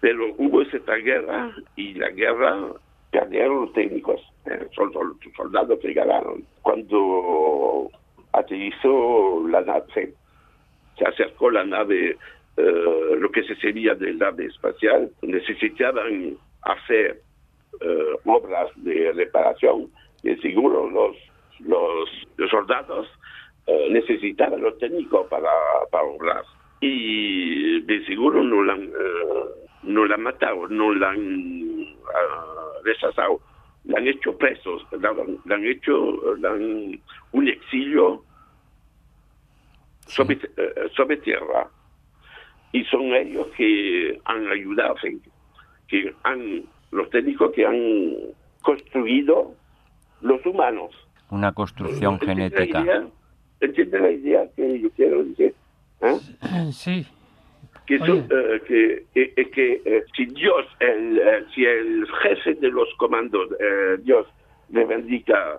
Pero 0.00 0.32
hubo 0.36 0.62
esta 0.62 0.94
guerra 0.96 1.52
y 1.76 1.94
la 1.94 2.10
guerra 2.10 2.56
perdieron 3.10 3.62
los 3.62 3.72
técnicos, 3.72 4.20
eh, 4.46 4.66
son 4.74 4.92
soldados 5.36 5.78
que 5.80 5.92
ganaron. 5.92 6.44
Cuando 6.62 7.90
la 9.50 9.60
nave, 9.62 9.84
se, 9.94 11.04
acercó 11.04 11.50
la 11.50 11.64
nave, 11.64 12.16
eh, 12.56 13.16
lo 13.18 13.30
que 13.30 13.42
se 13.44 13.56
sería 13.56 13.94
de 13.94 14.14
nave 14.14 14.46
espacial, 14.46 15.10
necesitaban 15.22 16.36
hacer 16.62 17.20
eh, 17.80 18.18
obras 18.24 18.70
de 18.76 19.12
reparación, 19.12 19.90
y 20.22 20.34
seguro 20.36 20.88
los, 20.90 21.16
los, 21.60 22.50
soldados 22.50 23.08
necesitaban 23.90 24.62
los 24.62 24.78
técnicos 24.78 25.26
para, 25.28 25.50
para 25.90 26.04
obrar. 26.04 26.42
Y 26.80 27.80
de 27.82 28.04
seguro 28.06 28.42
no 28.42 28.62
la 28.62 28.78
no 29.82 30.06
la 30.06 30.16
matado, 30.16 30.68
no 30.68 30.94
la 30.94 31.10
han 31.10 31.86
ah, 32.14 32.67
rechazado, 32.84 33.40
la 33.84 33.98
han 33.98 34.06
hecho 34.08 34.36
presos, 34.36 34.82
la, 35.00 35.10
han- 35.10 35.38
la 35.44 35.54
han 35.54 35.64
hecho 35.66 36.36
la 36.36 36.50
han- 36.50 37.00
un 37.32 37.48
exilio 37.48 38.24
sobre, 40.06 40.36
eh, 40.56 40.90
sobre 40.96 41.16
tierra. 41.18 41.68
Y 42.72 42.84
son 42.84 43.02
ellos 43.14 43.46
que 43.56 44.20
han 44.24 44.46
ayudado, 44.48 44.94
que 45.88 46.14
han, 46.24 46.64
los 46.90 47.08
técnicos 47.10 47.52
que 47.52 47.64
han 47.66 48.14
construido 48.62 49.54
los 50.20 50.44
humanos. 50.44 50.90
Una 51.30 51.52
construcción 51.52 52.14
¿Entiende 52.14 52.50
la 52.50 52.56
genética. 52.56 52.80
idea? 52.80 53.06
¿Entiende 53.60 54.00
la 54.00 54.10
idea 54.10 54.48
que 54.54 54.80
yo 54.80 54.90
quiero 54.90 55.24
decir? 55.24 55.54
Eh, 56.00 56.72
sí, 56.72 57.06
que, 57.88 57.98
Oye. 58.02 58.22
eh, 58.30 58.60
que, 58.66 58.92
eh, 59.14 59.32
eh, 59.34 59.50
que, 59.50 59.80
eh, 59.86 60.04
si 60.14 60.26
Dios, 60.26 60.66
el, 60.80 61.18
eh, 61.18 61.44
si 61.54 61.64
el 61.64 62.06
jefe 62.22 62.52
de 62.54 62.68
los 62.68 62.86
comandos, 62.98 63.48
eh, 63.58 63.96
Dios 64.02 64.26
reivindica 64.68 65.58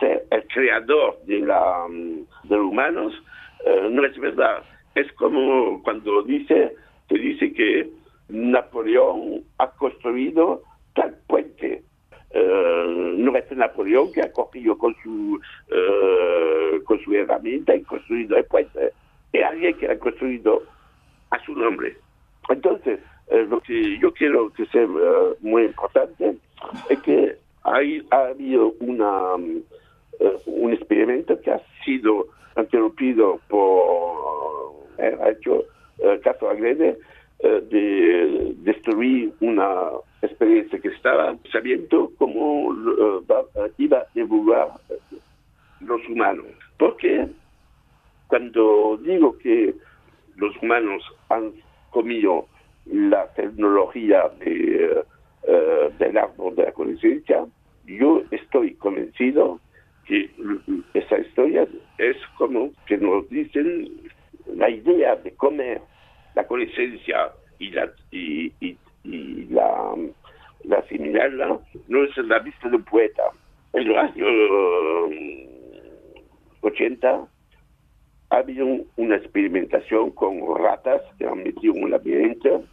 ser 0.00 0.24
el 0.32 0.44
creador 0.48 1.20
de, 1.26 1.38
la, 1.38 1.86
mm, 1.88 2.48
de 2.48 2.56
los 2.56 2.66
humanos, 2.66 3.14
eh, 3.64 3.88
no 3.92 4.04
es 4.04 4.18
verdad. 4.18 4.64
Es 4.96 5.10
como 5.12 5.80
cuando 5.84 6.22
dice, 6.24 6.74
se 7.08 7.14
dice 7.14 7.52
que 7.52 7.88
Napoleón 8.28 9.44
ha 9.58 9.70
construido 9.70 10.62
tal 10.94 11.14
puente. 11.28 11.84
no 12.34 13.36
es 13.36 13.50
Napoleón 13.52 14.12
que 14.12 14.22
ha 14.22 14.32
cogido 14.32 14.76
con 14.76 14.94
su, 15.02 15.40
con 16.84 17.00
su 17.04 17.14
herramienta 17.14 17.74
y 17.74 17.82
construido 17.82 18.36
el 18.36 18.44
puente. 18.44 18.92
Es 19.32 19.44
alguien 19.44 19.74
que 19.78 19.88
ha 19.88 19.98
construido 19.98 20.62
a 21.30 21.44
su 21.44 21.52
nombre. 21.52 21.96
Entonces, 22.48 23.00
eh, 23.28 23.46
lo 23.48 23.60
que 23.60 23.98
yo 23.98 24.12
quiero 24.12 24.50
que 24.52 24.66
sea 24.66 24.82
eh, 24.82 25.34
muy 25.40 25.64
importante 25.64 26.36
es 26.88 27.00
que 27.00 27.36
hay, 27.64 28.06
ha 28.10 28.28
habido 28.28 28.74
una, 28.80 29.36
eh, 30.20 30.36
un 30.46 30.72
experimento 30.72 31.40
que 31.40 31.50
ha 31.50 31.60
sido 31.84 32.26
interrumpido 32.56 33.40
por, 33.48 34.86
eh, 34.98 35.16
hecho 35.30 35.64
caso 36.22 36.48
agrede 36.48 36.96
de 37.40 38.54
destruir 38.58 39.32
una 39.40 39.90
experiencia 40.22 40.78
que 40.78 40.88
estaba 40.88 41.36
sabiendo 41.52 42.10
cómo 42.18 42.74
iba 43.78 43.98
a 43.98 44.06
evoluir 44.14 44.58
eh, 44.90 45.16
los 45.80 46.06
humanos. 46.08 46.46
Porque 46.78 47.28
cuando 48.26 48.98
digo 49.02 49.36
que 49.38 49.74
los 50.36 50.56
humanos 50.62 51.02
han 51.28 51.52
comido 51.90 52.46
la 52.86 53.26
tecnología 53.34 54.30
de, 54.40 55.04
eh, 55.46 55.90
del 55.98 56.18
árbol 56.18 56.54
de 56.56 56.64
la 56.64 56.72
conciencia, 56.72 57.46
yo 57.86 58.22
estoy 58.30 58.74
convencido 58.74 59.60
que 60.06 60.30
esa 60.94 61.18
historia 61.18 61.66
es 61.98 62.16
como 62.36 62.70
que 62.86 62.96
nos 62.96 63.28
dicen 63.28 63.90
la 64.54 64.70
idea 64.70 65.16
de 65.16 65.32
comer 65.32 65.80
la 66.34 66.46
conciencia 66.46 67.30
y 67.58 67.70
la 67.70 67.90
y, 68.10 68.52
la, 69.50 69.94
la 70.64 70.76
asimilarla 70.78 71.58
no 71.88 72.04
es 72.04 72.16
la 72.18 72.38
vista 72.40 72.68
de 72.68 72.76
un 72.76 72.84
poeta. 72.84 73.22
En 73.72 73.88
los 73.88 73.96
años 73.96 74.28
eh, 75.10 75.78
80 76.60 77.26
ha 78.30 78.36
habido 78.38 78.66
un- 78.66 78.86
una 78.96 79.16
experimentación 79.16 80.10
con 80.12 80.40
ratas 80.58 81.02
que 81.18 81.26
han 81.26 81.42
metido 81.42 81.74
en 81.74 81.84
un 81.84 81.90
laberinto. 81.90 82.64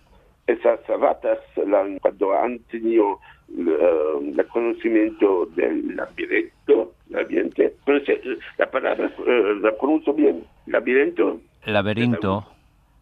Esas 0.47 0.79
ratas, 0.87 1.39
la- 1.65 1.87
cuando 2.01 2.33
han 2.33 2.59
tenido 2.71 3.19
eh, 3.57 4.33
el 4.37 4.47
conocimiento 4.47 5.45
del 5.55 5.95
laberinto, 5.95 6.93
la 8.57 8.69
palabra 8.71 9.11
eh, 9.25 9.55
la 9.61 9.71
pronuncio 9.77 10.13
bien, 10.13 10.43
laberinto, 10.65 11.39
Laberinto, 11.65 12.43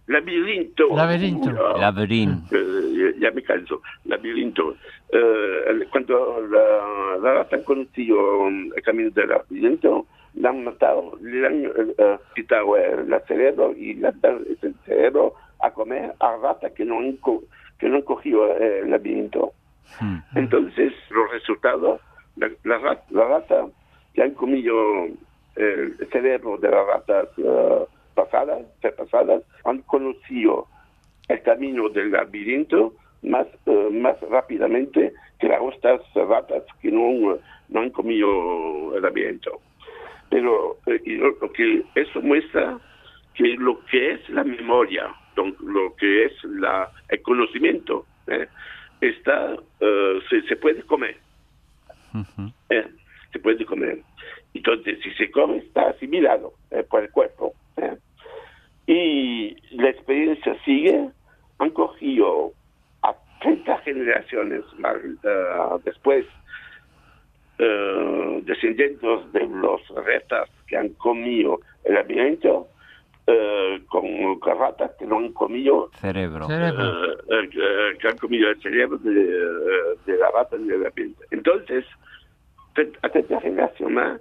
laberinto, 0.07 0.87
Laberinto. 0.95 1.51
Uh, 1.53 1.79
laberinto. 1.79 2.55
eh, 2.55 3.15
ya 3.19 3.31
me 3.31 3.41
canso, 3.41 3.81
laberinto. 4.05 4.75
Eh, 5.11 5.85
cuando 5.91 6.45
la, 6.49 7.17
la 7.21 7.33
rata 7.35 7.55
ha 7.57 7.63
conocido 7.63 8.47
el 8.47 8.73
camino 8.83 9.09
del 9.11 9.29
laberinto, 9.29 10.05
la 10.35 10.49
han 10.49 10.63
matado, 10.63 11.17
le 11.21 11.45
han 11.45 11.65
eh, 11.65 11.95
eh, 11.97 12.17
quitado 12.35 12.75
el 12.77 13.13
cerebro 13.27 13.73
y 13.75 13.93
le 13.95 14.07
han 14.07 14.19
dado 14.21 14.39
ese 14.49 14.73
cerebro 14.85 15.33
a 15.59 15.71
comer 15.71 16.13
a 16.19 16.35
ratas 16.37 16.71
que 16.73 16.85
no 16.85 16.99
han, 16.99 17.17
co- 17.17 17.43
que 17.79 17.87
no 17.87 17.97
han 17.97 18.01
cogido 18.01 18.47
eh, 18.57 18.79
el 18.79 18.91
laberinto. 18.91 19.53
Hmm. 19.99 20.17
Entonces, 20.35 20.91
los 21.11 21.31
resultados, 21.31 22.01
la, 22.35 22.49
la 22.63 22.77
rat- 22.79 23.09
la 23.11 23.25
rata 23.25 23.67
que 24.13 24.23
han 24.23 24.31
comido 24.31 24.75
el 25.55 25.95
cerebro 26.11 26.57
de 26.57 26.69
las 26.69 26.85
ratas 26.87 27.27
eh, 27.37 27.85
pasadas, 28.15 28.61
pasadas, 28.97 29.43
han 29.65 29.81
conocido 29.83 30.67
el 31.29 31.41
camino 31.43 31.89
del 31.89 32.11
laberinto 32.11 32.93
más, 33.21 33.47
eh, 33.67 33.89
más 33.91 34.19
rápidamente 34.29 35.13
que 35.39 35.47
las 35.47 35.61
otras 35.61 36.01
ratas 36.15 36.63
que 36.81 36.91
no, 36.91 37.37
no 37.69 37.79
han 37.79 37.89
comido 37.91 38.95
el 38.95 39.01
laberinto. 39.01 39.61
Pero 40.29 40.77
eh, 40.87 41.01
y 41.05 41.15
lo, 41.15 41.37
lo 41.39 41.51
que 41.51 41.83
eso 41.95 42.21
muestra 42.21 42.79
que 43.33 43.55
lo 43.57 43.83
que 43.85 44.13
es 44.13 44.29
la 44.29 44.43
memoria, 44.43 45.13
lo 45.35 45.95
que 45.95 46.25
es 46.25 46.43
la, 46.43 46.91
el 47.09 47.21
conocimiento, 47.21 48.05
eh, 48.27 48.47
está 49.01 49.55
eh, 49.79 50.19
se, 50.29 50.41
se 50.43 50.55
puede 50.55 50.83
comer. 50.83 51.17
Eh, 52.69 52.87
se 53.31 53.39
puede 53.39 53.65
comer. 53.65 53.99
Entonces, 54.53 54.99
si 55.01 55.11
se 55.13 55.31
come, 55.31 55.57
está 55.57 55.89
asimilado 55.89 56.53
por 56.89 57.03
el 57.03 57.09
cuerpo. 57.09 57.53
Y 58.85 59.55
la 59.71 59.89
experiencia 59.89 60.55
sigue. 60.63 61.09
Han 61.59 61.69
cogido 61.69 62.51
a 63.03 63.15
30 63.41 63.77
generaciones 63.79 64.63
más, 64.79 64.95
eh, 64.97 65.79
después 65.85 66.25
eh, 67.59 68.41
descendientes 68.45 69.31
de 69.33 69.47
los 69.47 69.81
retas 70.05 70.49
que 70.67 70.77
han 70.77 70.89
comido 70.89 71.59
el 71.83 71.95
laberinto 71.95 72.67
eh, 73.27 73.81
con 73.87 74.39
con 74.39 74.59
ratas 74.59 74.91
que 74.99 75.05
no 75.05 75.17
han 75.17 75.31
comido 75.31 75.89
Cerebro. 75.99 76.45
Cerebro. 76.47 77.13
eh, 77.29 77.97
que 77.99 78.07
han 78.07 78.17
comido 78.17 78.49
el 78.49 78.61
cerebro 78.61 78.97
de, 78.97 79.21
eh, 79.21 79.97
de 80.05 80.17
la 80.17 80.29
rata 80.31 80.57
y 80.57 80.65
de 80.65 80.77
la 80.77 80.91
pinta. 80.91 81.23
Entonces, 81.31 81.85
a 83.01 83.07
esta 83.07 83.39
generación 83.41 83.93
más, 83.93 84.19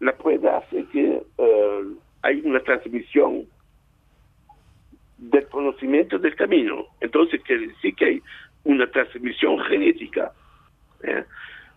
la 0.00 0.12
prueba 0.16 0.58
hace 0.58 0.84
que 0.86 1.22
eh, 1.38 1.84
hay 2.22 2.40
una 2.44 2.60
transmisión 2.60 3.44
del 5.18 5.46
conocimiento 5.48 6.18
del 6.18 6.34
camino. 6.34 6.86
Entonces, 7.00 7.40
quiere 7.42 7.68
decir 7.68 7.94
que 7.94 8.04
hay 8.06 8.22
una 8.64 8.86
transmisión 8.90 9.58
genética. 9.60 10.32
¿eh? 11.02 11.24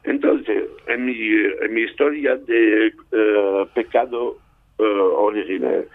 Entonces, 0.06 0.64
en 0.88 1.06
mi, 1.06 1.18
en 1.62 1.74
mi 1.74 1.82
historia 1.82 2.36
de 2.36 2.88
eh, 3.12 3.66
pecado 3.74 4.38
eh, 4.78 4.84
original, 4.84 5.88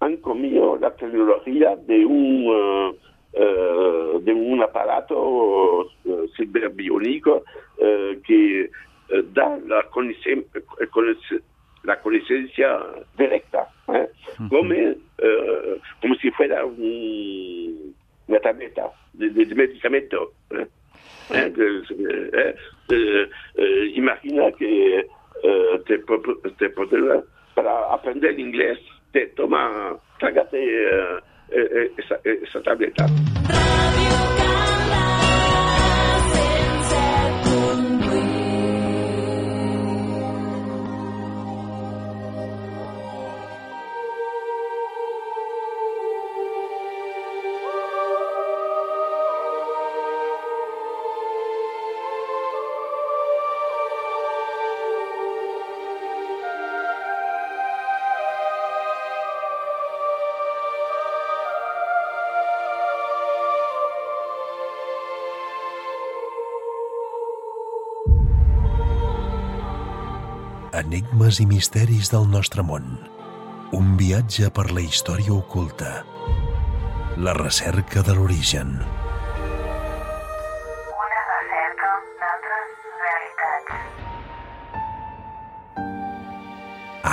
han 0.00 0.16
comido 0.18 0.78
la 0.80 0.94
tecnología 0.96 1.76
de 1.76 2.04
un 2.06 2.46
eh, 2.48 2.92
eh, 3.32 4.18
de 4.22 4.32
un 4.32 4.60
aparato 4.62 5.86
eh, 6.04 6.26
ciberbiónico 6.36 7.44
eh, 7.78 8.18
que 8.26 8.70
da 9.32 9.58
la 9.66 9.88
conis- 9.90 11.42
la 11.84 12.00
conexión 12.00 12.48
directa, 13.16 13.68
¿eh? 13.94 14.08
como, 14.48 14.72
eh, 14.72 14.96
como 16.00 16.14
si 16.16 16.30
fuera 16.32 16.64
un- 16.64 17.94
una 18.28 18.38
tableta 18.40 18.90
de, 19.12 19.30
de- 19.30 19.44
de 19.46 19.54
medicamento. 19.54 20.32
¿eh? 20.50 20.66
¿Eh? 21.32 22.54
Eh, 22.88 23.30
eh, 23.56 23.92
imagina 23.94 24.50
que 24.52 25.06
te, 25.86 25.98
te 26.58 26.70
para 27.54 27.92
aprender 27.92 28.38
inglés 28.38 28.78
te 29.12 29.26
toma, 29.28 29.96
trágate 30.18 30.60
esa, 31.96 32.20
esa 32.24 32.62
tableta. 32.62 33.06
Enigmes 70.70 71.40
i 71.42 71.46
misteris 71.50 72.12
del 72.12 72.28
nostre 72.30 72.62
món. 72.62 72.84
Un 73.74 73.96
viatge 73.98 74.46
per 74.54 74.68
la 74.70 74.78
història 74.84 75.32
oculta. 75.34 76.04
La 77.18 77.32
recerca 77.34 78.04
de 78.06 78.14
l'origen. 78.14 78.76
Una 80.94 81.22
recerca 81.30 81.90
d'altres 82.20 82.84
realitats. 83.00 83.72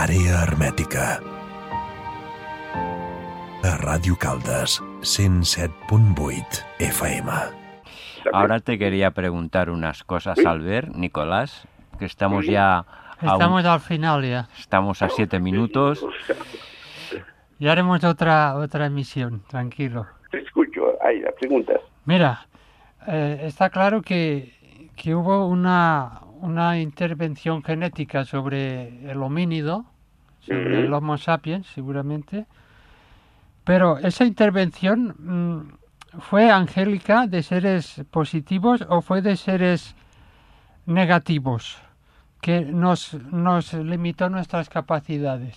Àrea 0.04 0.44
hermètica. 0.44 1.08
A 3.66 3.74
Ràdio 3.82 4.14
Caldes, 4.22 4.78
107.8 5.02 6.62
FM. 6.92 7.32
Ahora 8.32 8.60
te 8.60 8.78
quería 8.78 9.10
preguntar 9.18 9.72
unas 9.72 10.04
cosas, 10.04 10.38
Albert, 10.46 10.94
Nicolás, 10.94 11.68
que 11.98 12.06
estamos 12.06 12.46
ya 12.46 12.86
un- 13.22 13.30
Estamos 13.30 13.66
al 13.66 13.80
final 13.80 14.24
ya. 14.24 14.48
estamos 14.58 15.02
a 15.02 15.10
siete 15.10 15.40
minutos. 15.40 16.06
Ya 17.60 17.72
haremos 17.72 18.04
otra, 18.04 18.56
otra 18.56 18.86
emisión, 18.86 19.42
tranquilo. 19.48 20.06
Te 20.30 20.40
escucho, 20.44 20.82
hay 21.04 21.22
las 21.22 21.34
preguntas. 21.34 21.80
Mira, 22.06 22.46
eh, 23.08 23.40
está 23.46 23.72
claro 23.72 24.04
que, 24.04 24.92
que 24.96 25.16
hubo 25.16 25.48
una, 25.48 26.22
una 26.40 26.80
intervención 26.80 27.64
genética 27.64 28.26
sobre 28.26 29.10
el 29.10 29.24
homínido, 29.24 29.86
sobre 30.42 30.82
el 30.82 30.94
Homo 30.94 31.18
sapiens, 31.18 31.66
seguramente. 31.66 32.46
Pero 33.64 33.98
esa 33.98 34.24
intervención 34.26 35.16
mm, 35.18 36.20
fue 36.20 36.52
angélica 36.52 37.26
de 37.26 37.42
seres 37.42 38.04
positivos 38.12 38.86
o 38.88 39.02
fue 39.02 39.24
de 39.24 39.36
seres 39.36 39.96
negativos 40.86 41.82
que 42.42 42.62
nos, 42.62 43.14
nos 43.32 43.74
limitó 43.74 44.30
nuestras 44.30 44.70
capacidades. 44.70 45.56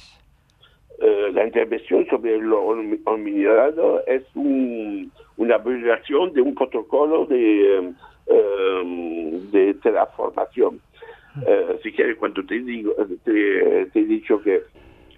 Eh, 1.01 1.31
la 1.33 1.47
intervención 1.47 2.07
sobre 2.09 2.37
el 2.37 2.53
horminado 2.53 4.05
es 4.07 4.23
un- 4.35 5.11
una 5.37 5.57
violación 5.59 6.33
de 6.35 6.43
un 6.43 6.55
protocolo 6.55 7.25
de, 7.27 7.79
eh, 7.79 7.93
eh, 8.27 9.41
de 9.53 9.75
terraformación. 9.75 10.81
Eh, 11.47 11.79
si 11.83 11.93
quieres, 11.93 12.17
cuando 12.19 12.45
te, 12.45 12.59
digo, 12.59 12.93
te, 13.25 13.87
te 13.93 14.01
he 14.01 14.05
dicho 14.05 14.43
que 14.43 14.61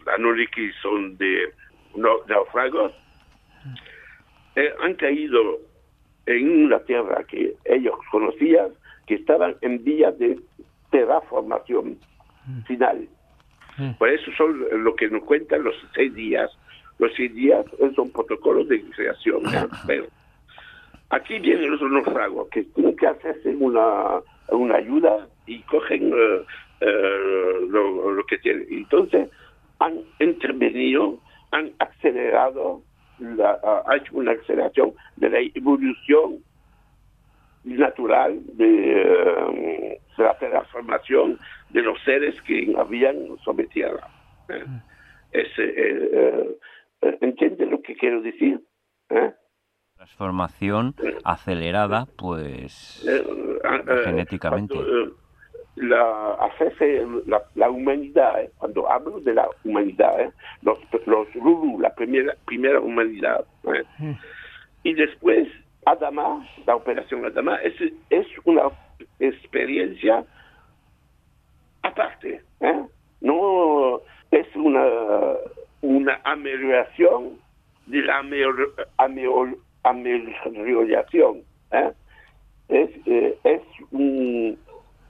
las 0.07 0.19
Noriki 0.21 0.71
son 0.83 1.17
de 1.17 1.53
náufragos, 1.97 2.93
eh, 4.57 4.71
han 4.83 4.95
caído 4.95 5.59
en 6.27 6.67
una 6.67 6.79
tierra 6.81 7.25
que 7.25 7.55
ellos 7.65 7.95
conocían, 8.11 8.69
que 9.07 9.15
estaban 9.15 9.57
en 9.63 9.83
vía 9.83 10.13
de 10.13 10.39
terraformación 10.93 11.99
final. 12.67 13.09
Mm. 13.79 13.93
Por 13.99 14.09
eso 14.11 14.31
son 14.37 14.65
lo 14.85 14.95
que 14.95 15.09
nos 15.09 15.25
cuentan 15.25 15.65
los 15.65 15.75
seis 15.95 16.15
días. 16.15 16.51
Los 16.99 17.11
seis 17.17 17.35
días 17.35 17.67
son 17.97 18.11
protocolos 18.11 18.69
de 18.69 18.81
creación. 18.91 19.43
Pero 19.87 20.07
aquí 21.11 21.41
vienen 21.41 21.71
los 21.71 21.83
náufragos 21.83 22.49
que 22.51 22.63
tienen 22.63 22.97
que 22.97 23.07
hacerse 23.09 23.49
una, 23.57 24.21
una 24.51 24.77
ayuda 24.77 25.27
y 25.47 25.61
cogen 25.63 26.13
eh, 26.13 26.45
eh, 26.81 27.67
lo, 27.69 28.13
lo 28.13 28.25
que 28.27 28.39
tienen. 28.39 28.67
Entonces 28.71 29.29
han 29.81 29.99
intervenido, 30.21 31.19
han 31.51 31.73
acelerado, 31.81 32.83
la, 33.19 33.59
ha 33.87 33.97
hecho 33.97 34.15
una 34.15 34.33
aceleración 34.33 34.93
de 35.17 35.31
la 35.31 35.39
evolución 35.55 36.39
natural 37.65 38.41
de, 38.57 39.03
eh, 39.03 40.01
de 40.17 40.25
la 40.25 40.39
transformación 40.39 41.39
de 41.71 41.83
los 41.83 42.01
seres 42.05 42.41
que 42.43 42.75
habían 42.77 43.17
sobre 43.45 43.67
tierra. 43.69 44.09
¿eh? 44.49 44.65
Ese, 45.33 45.65
eh, 45.65 46.11
eh, 46.13 46.59
eh, 47.03 47.19
¿Entiende 47.21 47.67
lo 47.67 47.81
que 47.83 47.95
quiero 47.97 48.21
decir? 48.23 48.61
Transformación 49.97 50.95
acelerada, 51.25 52.07
pues 52.17 53.07
ah, 53.65 53.83
genéticamente. 54.05 54.75
cuando, 54.75 55.17
la, 55.77 56.35
hacerse 56.35 57.07
la, 57.27 57.43
la 57.55 57.71
humanidad, 57.71 58.49
cuando 58.59 58.91
hablo 58.91 59.21
de 59.21 59.35
la 59.35 59.49
humanidad, 59.65 60.33
los, 60.63 60.79
los 61.07 61.35
Lulu, 61.35 61.81
la 61.81 61.95
primera, 61.95 62.35
primera 62.45 62.81
humanidad, 62.81 63.45
eh, 63.65 64.17
y 64.83 64.95
después 64.95 65.49
Adama, 65.85 66.47
la 66.67 66.77
operación 66.77 67.25
Adama, 67.25 67.57
es, 67.57 67.75
es 68.11 68.27
una 68.45 68.63
experiencia 69.19 70.25
aparte, 71.83 72.41
¿eh? 72.61 72.83
no 73.21 74.01
es 74.31 74.47
una, 74.55 74.85
una 75.81 76.21
amelioración 76.25 77.39
de 77.87 78.03
la 78.03 78.19
amelior- 78.19 78.75
amelior- 78.99 79.59
amelioración, 79.83 81.43
¿eh? 81.73 81.91
es, 82.69 82.91
eh, 83.07 83.39
es 83.45 83.63
un- 83.91 84.59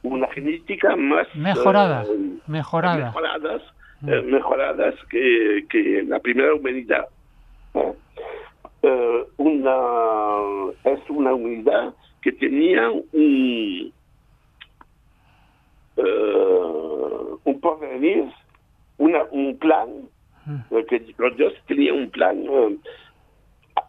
una 0.03 0.27
genética 0.29 0.97
más 0.97 1.29
Mejorada, 1.37 2.05
eh, 2.05 2.39
mejorada. 2.47 3.07
mejoradas, 3.07 3.63
eh, 4.09 4.23
mejoradas 4.23 4.95
que, 5.11 5.65
que 5.71 6.03
la 6.09 6.19
primera 6.19 6.55
humanidad. 6.55 7.07
¿Eh? 8.83 9.25
Una, 9.37 10.73
es 10.85 11.01
una 11.11 11.35
humanidad 11.35 11.95
que 12.23 12.33
tenía 12.33 12.91
un, 12.91 13.93
eh, 15.97 17.37
un 17.45 17.61
porvenir, 17.61 18.31
una, 18.99 19.25
un 19.31 19.57
plan, 19.59 19.89
eh, 20.71 20.85
que 20.89 21.15
los 21.19 21.37
dioses 21.37 21.61
tenían 21.67 21.97
un 21.97 22.11
plan 22.11 22.45
eh, 22.45 22.79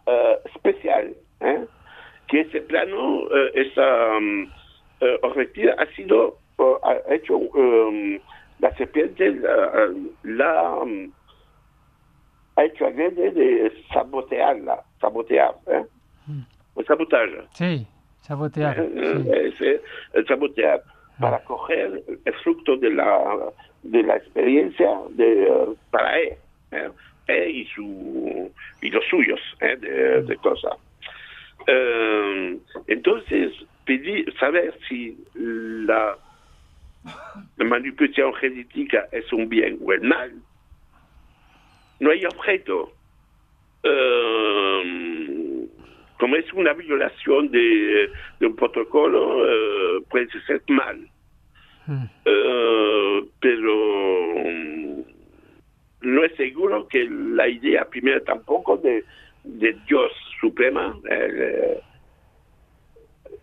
eh, 0.06 0.38
especial, 0.54 1.14
¿eh? 1.40 1.64
que 2.28 2.40
ese 2.40 2.60
plano, 2.62 3.28
esa 3.54 4.16
um, 4.16 4.50
objetivo 5.22 5.72
ha 5.76 5.86
sido 5.94 6.38
ha 6.82 7.14
hecho 7.14 7.36
um, 7.36 8.18
la 8.60 8.74
serpiente 8.76 9.30
la, 9.34 9.90
la, 10.22 10.74
um, 10.76 11.12
ha 12.56 12.64
hecho 12.64 12.86
agrede 12.86 13.30
de 13.32 13.72
sabotearla, 13.92 14.83
sabotear, 15.04 15.54
¿eh? 15.66 15.84
O 16.74 16.82
sabotaje. 16.82 17.42
Sí, 17.52 17.86
sabotear. 18.22 18.76
Eh, 18.78 19.52
sí. 19.58 19.64
eh, 19.64 19.80
el 20.14 20.26
sabotear 20.26 20.82
para 21.20 21.38
coger 21.44 22.02
el 22.24 22.34
fruto 22.42 22.76
de 22.76 22.90
la 22.90 23.08
de 23.82 24.02
la 24.02 24.16
experiencia 24.16 24.90
de 25.10 25.26
para 25.90 26.18
él, 26.18 26.34
eh, 26.72 26.90
él 27.28 27.50
y 27.60 27.64
su 27.74 28.50
y 28.80 28.90
los 28.90 29.04
suyos 29.10 29.40
eh, 29.60 29.76
de, 29.76 30.22
de 30.22 30.36
cosas 30.36 30.76
Eh, 31.66 32.58
entonces 32.88 33.52
pedir 33.86 34.20
saber 34.38 34.70
si 34.88 35.16
la, 35.34 36.16
la 37.56 37.64
manipulación 37.64 38.34
genética 38.34 39.00
es 39.12 39.32
un 39.32 39.48
bien 39.48 39.78
o 39.84 39.92
el 39.92 40.02
mal 40.02 40.30
no 42.00 42.10
hay 42.10 42.24
objeto 42.24 42.92
Eh, 43.84 45.68
como 46.18 46.36
es 46.36 46.52
una 46.54 46.72
violación 46.72 47.50
de, 47.50 48.10
de 48.40 48.46
un 48.46 48.56
protocolo, 48.56 49.46
eh, 49.46 50.02
puede 50.08 50.28
ser 50.46 50.62
mal. 50.68 50.98
Mm. 51.86 52.04
Eh, 52.24 53.24
pero 53.40 53.74
mm, 54.36 55.02
no 56.02 56.24
es 56.24 56.34
seguro 56.36 56.88
que 56.88 57.06
la 57.10 57.48
idea 57.48 57.84
primera 57.84 58.20
tampoco 58.20 58.76
de, 58.78 59.04
de 59.44 59.76
Dios 59.86 60.12
Suprema, 60.40 60.96
el, 61.10 61.42
eh, 61.42 61.80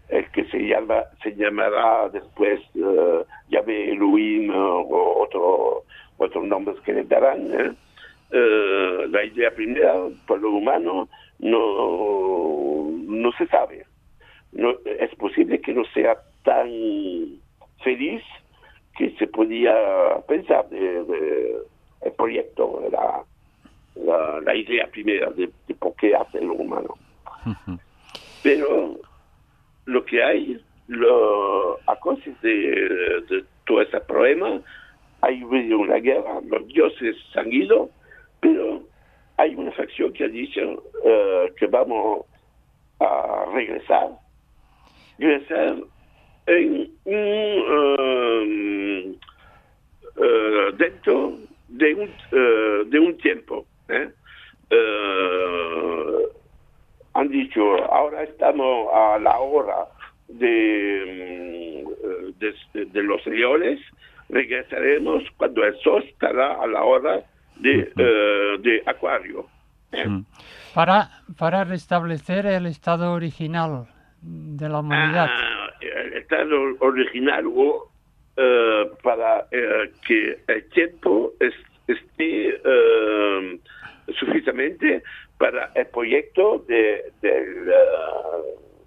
el 0.09 0.31
que 0.31 0.45
se 0.45 0.59
llama 0.59 1.03
se 1.23 1.35
llamará 1.35 2.09
después 2.09 2.59
eh, 2.75 3.23
Yahvé 3.49 3.91
Elohim 3.91 4.51
eh, 4.51 4.55
o 4.55 5.23
otro, 5.23 5.83
otros 6.17 6.45
nombres 6.45 6.79
que 6.81 6.93
le 6.93 7.03
darán, 7.03 7.77
¿eh? 8.31 9.07
La 9.09 9.23
idea 9.23 9.51
primera 9.51 9.93
por 10.27 10.39
lo 10.39 10.51
humano 10.51 11.07
no, 11.39 12.89
no 13.07 13.31
se 13.33 13.47
sabe. 13.47 13.85
No, 14.51 14.73
es 14.85 15.13
posible 15.15 15.59
que 15.61 15.73
no 15.73 15.83
sea 15.93 16.17
tan 16.43 16.69
feliz 17.83 18.21
que 18.97 19.11
se 19.17 19.27
podía 19.27 19.73
pensar 20.27 20.67
de, 20.69 21.03
de- 21.05 21.57
el 22.01 22.11
proyecto, 22.13 22.81
la, 22.91 23.23
la, 23.95 24.39
la 24.41 24.55
idea 24.55 24.87
primera 24.87 25.29
de, 25.31 25.49
de 25.67 25.75
por 25.75 25.95
qué 25.95 26.15
hace 26.15 26.41
lo 26.41 26.53
humano. 26.53 26.95
Pero 28.41 28.95
lo 29.85 30.03
que 30.05 30.23
hay, 30.23 30.59
lo, 30.87 31.75
a 31.87 31.95
causa 32.03 32.31
de, 32.41 32.49
de 33.29 33.43
todo 33.67 33.81
ese 33.81 33.99
problema, 34.01 34.59
hay 35.21 35.43
una 35.43 35.97
guerra, 35.97 36.41
los 36.49 36.67
dioses 36.67 37.15
han 37.35 37.51
ido, 37.53 37.89
pero 38.41 38.83
hay 39.37 39.55
una 39.55 39.71
facción 39.71 40.11
que 40.13 40.25
ha 40.25 40.27
dicho 40.27 40.83
eh, 41.05 41.53
que 41.57 41.67
vamos 41.67 42.25
a 42.99 43.45
regresar, 43.53 44.09
regresar 45.17 45.77
en 46.47 46.91
un, 47.05 47.13
eh, 47.85 49.15
eh, 50.17 50.71
dentro 50.77 51.37
de 51.69 51.93
un, 51.95 52.09
eh, 52.31 52.83
de 52.87 52.99
un 52.99 53.17
tiempo. 53.17 53.65
Eh, 53.89 54.09
han 57.13 57.29
dicho, 57.29 57.61
ahora 57.91 58.23
estamos 58.23 58.87
a 58.93 59.19
la 59.19 59.39
hora 59.39 59.87
de, 60.27 61.83
mm, 61.83 62.39
de, 62.39 62.85
de 62.85 63.03
los 63.03 63.25
leones, 63.25 63.79
regresaremos 64.29 65.23
cuando 65.37 65.63
el 65.65 65.77
sol 65.79 66.03
estará 66.07 66.53
a 66.53 66.67
la 66.67 66.83
hora 66.83 67.23
de, 67.61 67.91
eh, 67.97 68.57
de 68.59 68.83
acuario. 68.85 69.47
¿eh? 69.91 70.05
Para, 70.73 71.09
para 71.37 71.63
restablecer 71.63 72.45
el 72.45 72.65
estado 72.65 73.13
original 73.13 73.87
de 74.21 74.69
la 74.69 74.79
humanidad. 74.79 75.27
Ah, 75.29 75.69
el 75.81 76.13
estado 76.13 76.55
original 76.79 77.45
o 77.47 77.89
eh, 78.37 78.89
para 79.03 79.45
que 80.07 80.37
el 80.47 80.69
tiempo 80.69 81.33
es- 81.39 81.53
esté 81.87 82.59
eh, 82.63 83.59
suficientemente 84.19 85.03
para 85.37 85.71
el 85.75 85.87
proyecto 85.87 86.63
de, 86.67 87.11
del, 87.21 87.65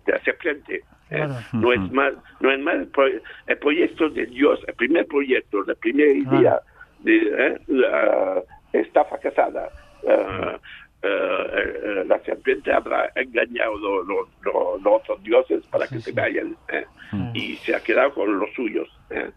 de 0.07 0.13
la 0.13 0.21
serpiente. 0.25 0.77
¿eh? 0.77 0.83
Claro. 1.17 1.35
No 1.53 1.73
es 1.73 1.93
más, 1.93 2.15
no 2.41 2.51
es 2.51 2.61
más 2.61 2.75
el, 2.77 2.87
pro- 2.89 3.07
el 3.47 3.59
proyecto 3.59 4.09
de 4.09 4.27
Dios, 4.27 4.61
el 4.67 4.75
primer 4.75 5.07
proyecto, 5.07 5.63
la 5.65 5.75
primera 5.75 6.13
idea 6.13 6.61
de 7.01 7.17
¿eh? 7.17 7.59
la 7.67 8.43
estafa 8.81 9.19
casada. 9.19 9.71
eh, 10.03 10.59
eh, 11.03 11.81
eh, 11.83 12.05
la 12.07 12.19
serpiente 12.21 12.73
habrá 12.73 13.11
engañado 13.15 13.77
los 13.79 14.07
lo, 14.07 14.29
lo- 14.41 14.79
los 14.79 14.93
otros 15.01 15.23
dioses 15.23 15.67
para 15.67 15.87
Sí, 15.87 15.95
que 15.97 16.01
sí. 16.01 16.13
se 16.13 16.13
vayan 16.21 16.57
¿eh? 16.69 16.87
y 17.35 17.57
se 17.59 17.75
ha 17.77 17.81
quedado 17.83 18.13
con 18.15 18.39
los 18.39 18.51
suyos. 18.55 18.89
¿eh? 19.11 19.31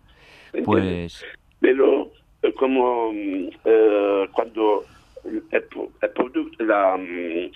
Pues 0.63 1.23
pero 1.59 2.11
eh, 2.41 2.53
como 2.53 3.11
mm, 3.11 3.49
eh, 3.65 4.27
cuando 4.31 4.85
el, 5.25 5.43
el 5.51 6.09
producto, 6.13 6.63
la, 6.63 6.95
mm, 6.97 7.51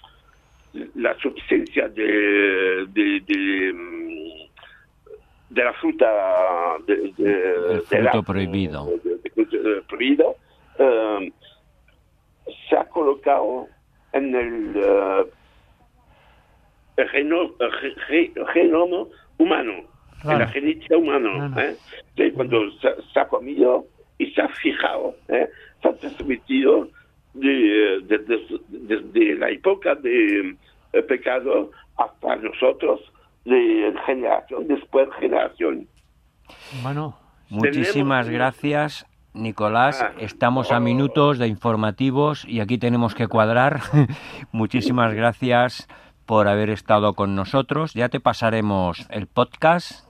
la 0.95 1.15
substancia 1.19 1.87
de, 1.89 2.85
de, 2.89 3.21
de, 3.25 3.73
mm, 3.73 4.49
de 5.49 5.63
la 5.63 5.73
fruta 5.73 6.77
de, 6.85 7.13
El 7.17 7.81
fruto 7.83 8.23
prohibido. 9.87 10.35
eh, 10.79 11.31
se 12.69 12.75
ha 12.77 12.85
colocado 12.85 13.67
en 14.13 14.35
el, 14.35 14.73
eh, 14.75 15.25
geno- 17.11 17.53
ge- 17.57 17.95
ge- 18.07 18.33
genoma 18.53 19.05
humano, 19.37 19.73
en 20.23 20.39
la 20.39 20.47
genética 20.47 20.97
humana. 20.97 21.51
Claro. 21.53 21.71
¿eh? 22.17 22.31
Cuando 22.33 22.69
se, 22.79 22.89
se 23.13 23.19
ha 23.19 23.27
comido 23.27 23.85
y 24.17 24.27
se 24.31 24.41
ha 24.41 24.49
fijado, 24.49 25.15
¿eh? 25.29 25.49
se 25.81 25.87
ha 25.87 25.93
transmitido 25.93 26.87
de- 27.33 28.01
de- 28.03 28.17
de- 28.19 28.59
desde 28.67 29.35
la 29.35 29.49
época 29.49 29.95
del 29.95 30.57
pecado 31.07 31.71
hasta 31.97 32.35
nosotros, 32.35 33.01
de 33.45 33.93
generación 34.05 34.67
después 34.67 35.07
generación. 35.19 35.87
Bueno, 36.83 37.17
Muchísimas 37.49 38.27
Tenemos- 38.27 38.29
gracias, 38.29 39.05
Nicolás. 39.33 40.01
Ah. 40.01 40.11
Estamos 40.19 40.71
a 40.71 40.79
minutos 40.79 41.37
de 41.39 41.47
informativos 41.47 42.45
y 42.47 42.59
aquí 42.59 42.77
tenemos 42.77 43.15
que 43.15 43.27
cuadrar. 43.27 43.81
Muchísimas 44.51 45.13
gracias 45.13 45.87
por 46.25 46.47
haber 46.47 46.69
estado 46.69 47.13
con 47.13 47.35
nosotros. 47.35 47.93
Ya 47.93 48.09
te 48.09 48.19
pasaremos 48.19 49.07
el 49.09 49.27
podcast 49.27 50.09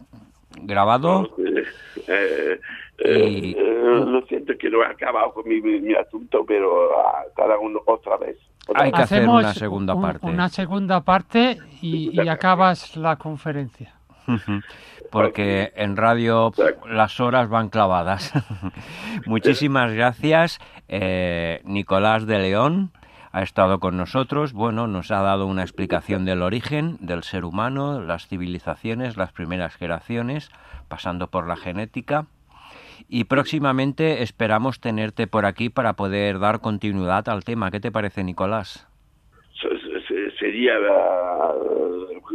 grabado. 0.61 1.36
Eh, 1.38 1.63
eh, 2.07 2.59
eh, 3.03 3.30
Y- 3.30 3.51
eh, 3.57 4.03
lo 4.05 4.22
siento 4.28 4.53
que 4.59 4.69
no 4.69 4.84
he 4.84 4.88
acabado 4.88 5.34
con 5.34 5.47
mi, 5.47 5.61
mi- 5.61 5.80
mi 5.82 5.93
asunto, 5.95 6.43
pero 6.47 6.89
ah, 6.99 7.24
cada 7.36 7.57
uno 7.57 7.80
otra 7.86 8.17
vez. 8.17 8.38
Otra 8.67 8.84
Hay 8.84 8.91
vez. 8.91 8.97
que 8.97 9.03
hacer 9.03 9.28
una 9.28 9.53
segunda 9.53 9.95
un- 9.95 10.01
parte. 10.01 10.26
Una 10.28 10.49
segunda 10.49 11.01
parte 11.01 11.57
y, 11.82 12.11
y 12.22 12.28
acabas 12.30 12.95
la 12.97 13.15
conferencia. 13.15 13.93
Porque 15.12 15.74
en 15.76 15.97
radio 15.97 16.51
las 16.89 17.20
horas 17.20 17.49
van 17.49 17.70
clavadas. 17.70 18.34
Muchísimas 19.26 19.93
gracias. 19.93 20.59
Eh, 20.88 21.62
Nicolás 21.66 22.26
de 22.26 22.39
León 22.39 22.91
ha 23.32 23.43
estado 23.43 23.80
con 23.80 23.97
nosotros. 23.97 24.53
Bueno, 24.53 24.88
nos 24.88 25.12
ha 25.12 25.22
dado 25.22 25.47
una 25.47 25.64
explicación 25.64 26.26
del 26.26 26.41
origen 26.41 26.97
del 27.01 27.24
ser 27.24 27.45
humano, 27.45 28.01
las 28.01 28.28
civilizaciones, 28.28 29.18
las 29.18 29.32
primeras 29.32 29.76
generaciones, 29.76 30.49
pasando 30.88 31.28
por 31.28 31.47
la 31.47 31.57
genética. 31.57 32.26
Y 33.07 33.26
próximamente 33.26 34.24
esperamos 34.24 34.80
tenerte 34.80 35.28
por 35.28 35.45
aquí 35.45 35.70
para 35.70 35.93
poder 35.93 36.39
dar 36.39 36.62
continuidad 36.62 37.28
al 37.30 37.43
tema. 37.43 37.72
¿Qué 37.72 37.80
te 37.80 37.91
parece, 37.91 38.24
Nicolás? 38.24 38.88
Se- 40.42 40.48
se- 40.48 40.52
se- 40.52 40.52
Sería 40.52 40.74
ah, 40.89 41.54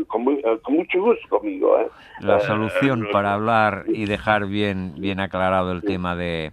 con, 0.07 0.23
mu- 0.23 0.39
eh, 0.39 0.59
con 0.63 0.75
mucho 0.77 1.01
gusto 1.01 1.29
conmigo. 1.29 1.79
¿eh? 1.81 1.89
la 2.21 2.37
Eh, 2.37 2.41
solución 2.41 3.09
para 3.13 3.35
hablar 3.35 3.85
y 3.89 4.07
dejar 4.07 4.47
bien, 4.47 4.95
bien 4.99 5.21
aclarado 5.21 5.73
el 5.73 5.83
tema 5.83 6.15
de, 6.17 6.53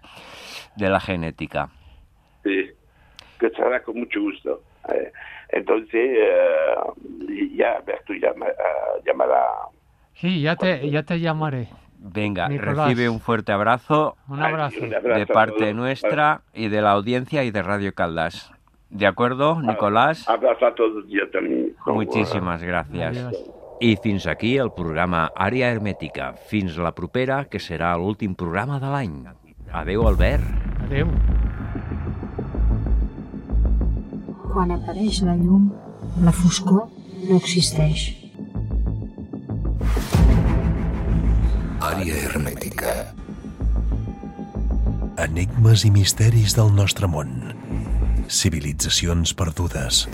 de 0.76 0.90
la 0.90 1.00
genética. 1.00 1.70
Sí, 2.44 2.72
que 3.40 3.50
será 3.52 3.82
con 3.84 4.00
mucho 4.00 4.22
gusto. 4.22 4.62
Eh, 4.94 5.12
entonces, 5.50 5.94
eh, 5.94 6.76
ya 7.56 7.80
Berto 7.86 8.14
llama, 8.14 8.48
llamará. 9.06 9.46
Sí, 10.16 10.42
ya 10.42 10.56
te, 10.56 10.90
ya 10.90 11.04
te 11.04 11.20
llamaré. 11.20 11.68
Venga, 12.06 12.50
Nicolás. 12.50 12.88
recibe 12.90 13.08
un 13.10 13.22
fuerte 13.22 13.54
abrazo 13.54 14.18
Un 14.28 14.42
Ay, 14.44 14.52
abrazo. 14.52 14.80
un 14.84 14.94
abrazo 14.94 15.20
de 15.20 15.26
parte 15.28 15.74
nuestra 15.74 16.42
y 16.54 16.68
de 16.68 16.82
la 16.82 16.92
audiencia 16.92 17.44
y 17.46 17.52
de 17.52 17.62
Radio 17.64 17.94
Caldas. 17.94 18.53
¿De 18.94 19.08
acuerdo, 19.08 19.60
Nicolás? 19.62 20.28
Abrazo 20.30 20.66
a 20.68 20.76
todos 20.76 21.04
yo 21.10 21.30
también. 21.32 21.74
Con- 21.84 21.96
Muchísimas 21.96 22.62
gracias. 22.62 23.18
Adiós. 23.18 23.34
I 23.82 23.98
fins 23.98 24.28
aquí 24.28 24.56
el 24.58 24.72
programa 24.72 25.32
Àrea 25.36 25.72
Hermètica. 25.72 26.34
Fins 26.48 26.78
la 26.78 26.94
propera, 26.94 27.46
que 27.50 27.60
serà 27.60 27.98
l'últim 27.98 28.36
programa 28.36 28.80
de 28.80 28.88
l'any. 28.94 29.16
Adeu, 29.74 30.06
Albert. 30.08 30.46
Adeu. 30.86 31.10
Quan 34.54 34.72
apareix 34.72 35.24
la 35.26 35.34
llum, 35.36 35.72
la 36.24 36.32
foscor 36.32 36.86
no 37.28 37.36
existeix. 37.42 38.06
Àrea 41.82 42.16
hermètica. 42.30 42.94
Enigmes 45.24 45.84
i 45.86 45.92
misteris 45.92 46.56
del 46.56 46.72
nostre 46.78 47.10
món. 47.10 47.34
Civilitzacions 48.28 49.34
perdudes. 49.34 50.08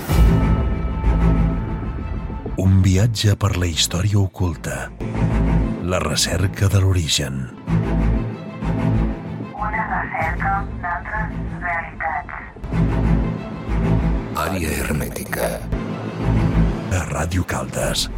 Un 2.59 2.81
viatge 2.83 3.35
per 3.39 3.55
la 3.57 3.67
història 3.69 4.19
oculta. 4.19 4.89
La 5.83 5.99
recerca 6.03 6.67
de 6.67 6.81
l'origen. 6.83 7.39
Una 9.55 9.85
recerca 9.93 10.53
d'altres 10.83 11.27
realitats. 11.63 12.33
Àrea 14.45 14.71
hermètica. 14.83 15.51
A 16.91 17.05
Ràdio 17.13 17.45
Caldes. 17.45 18.09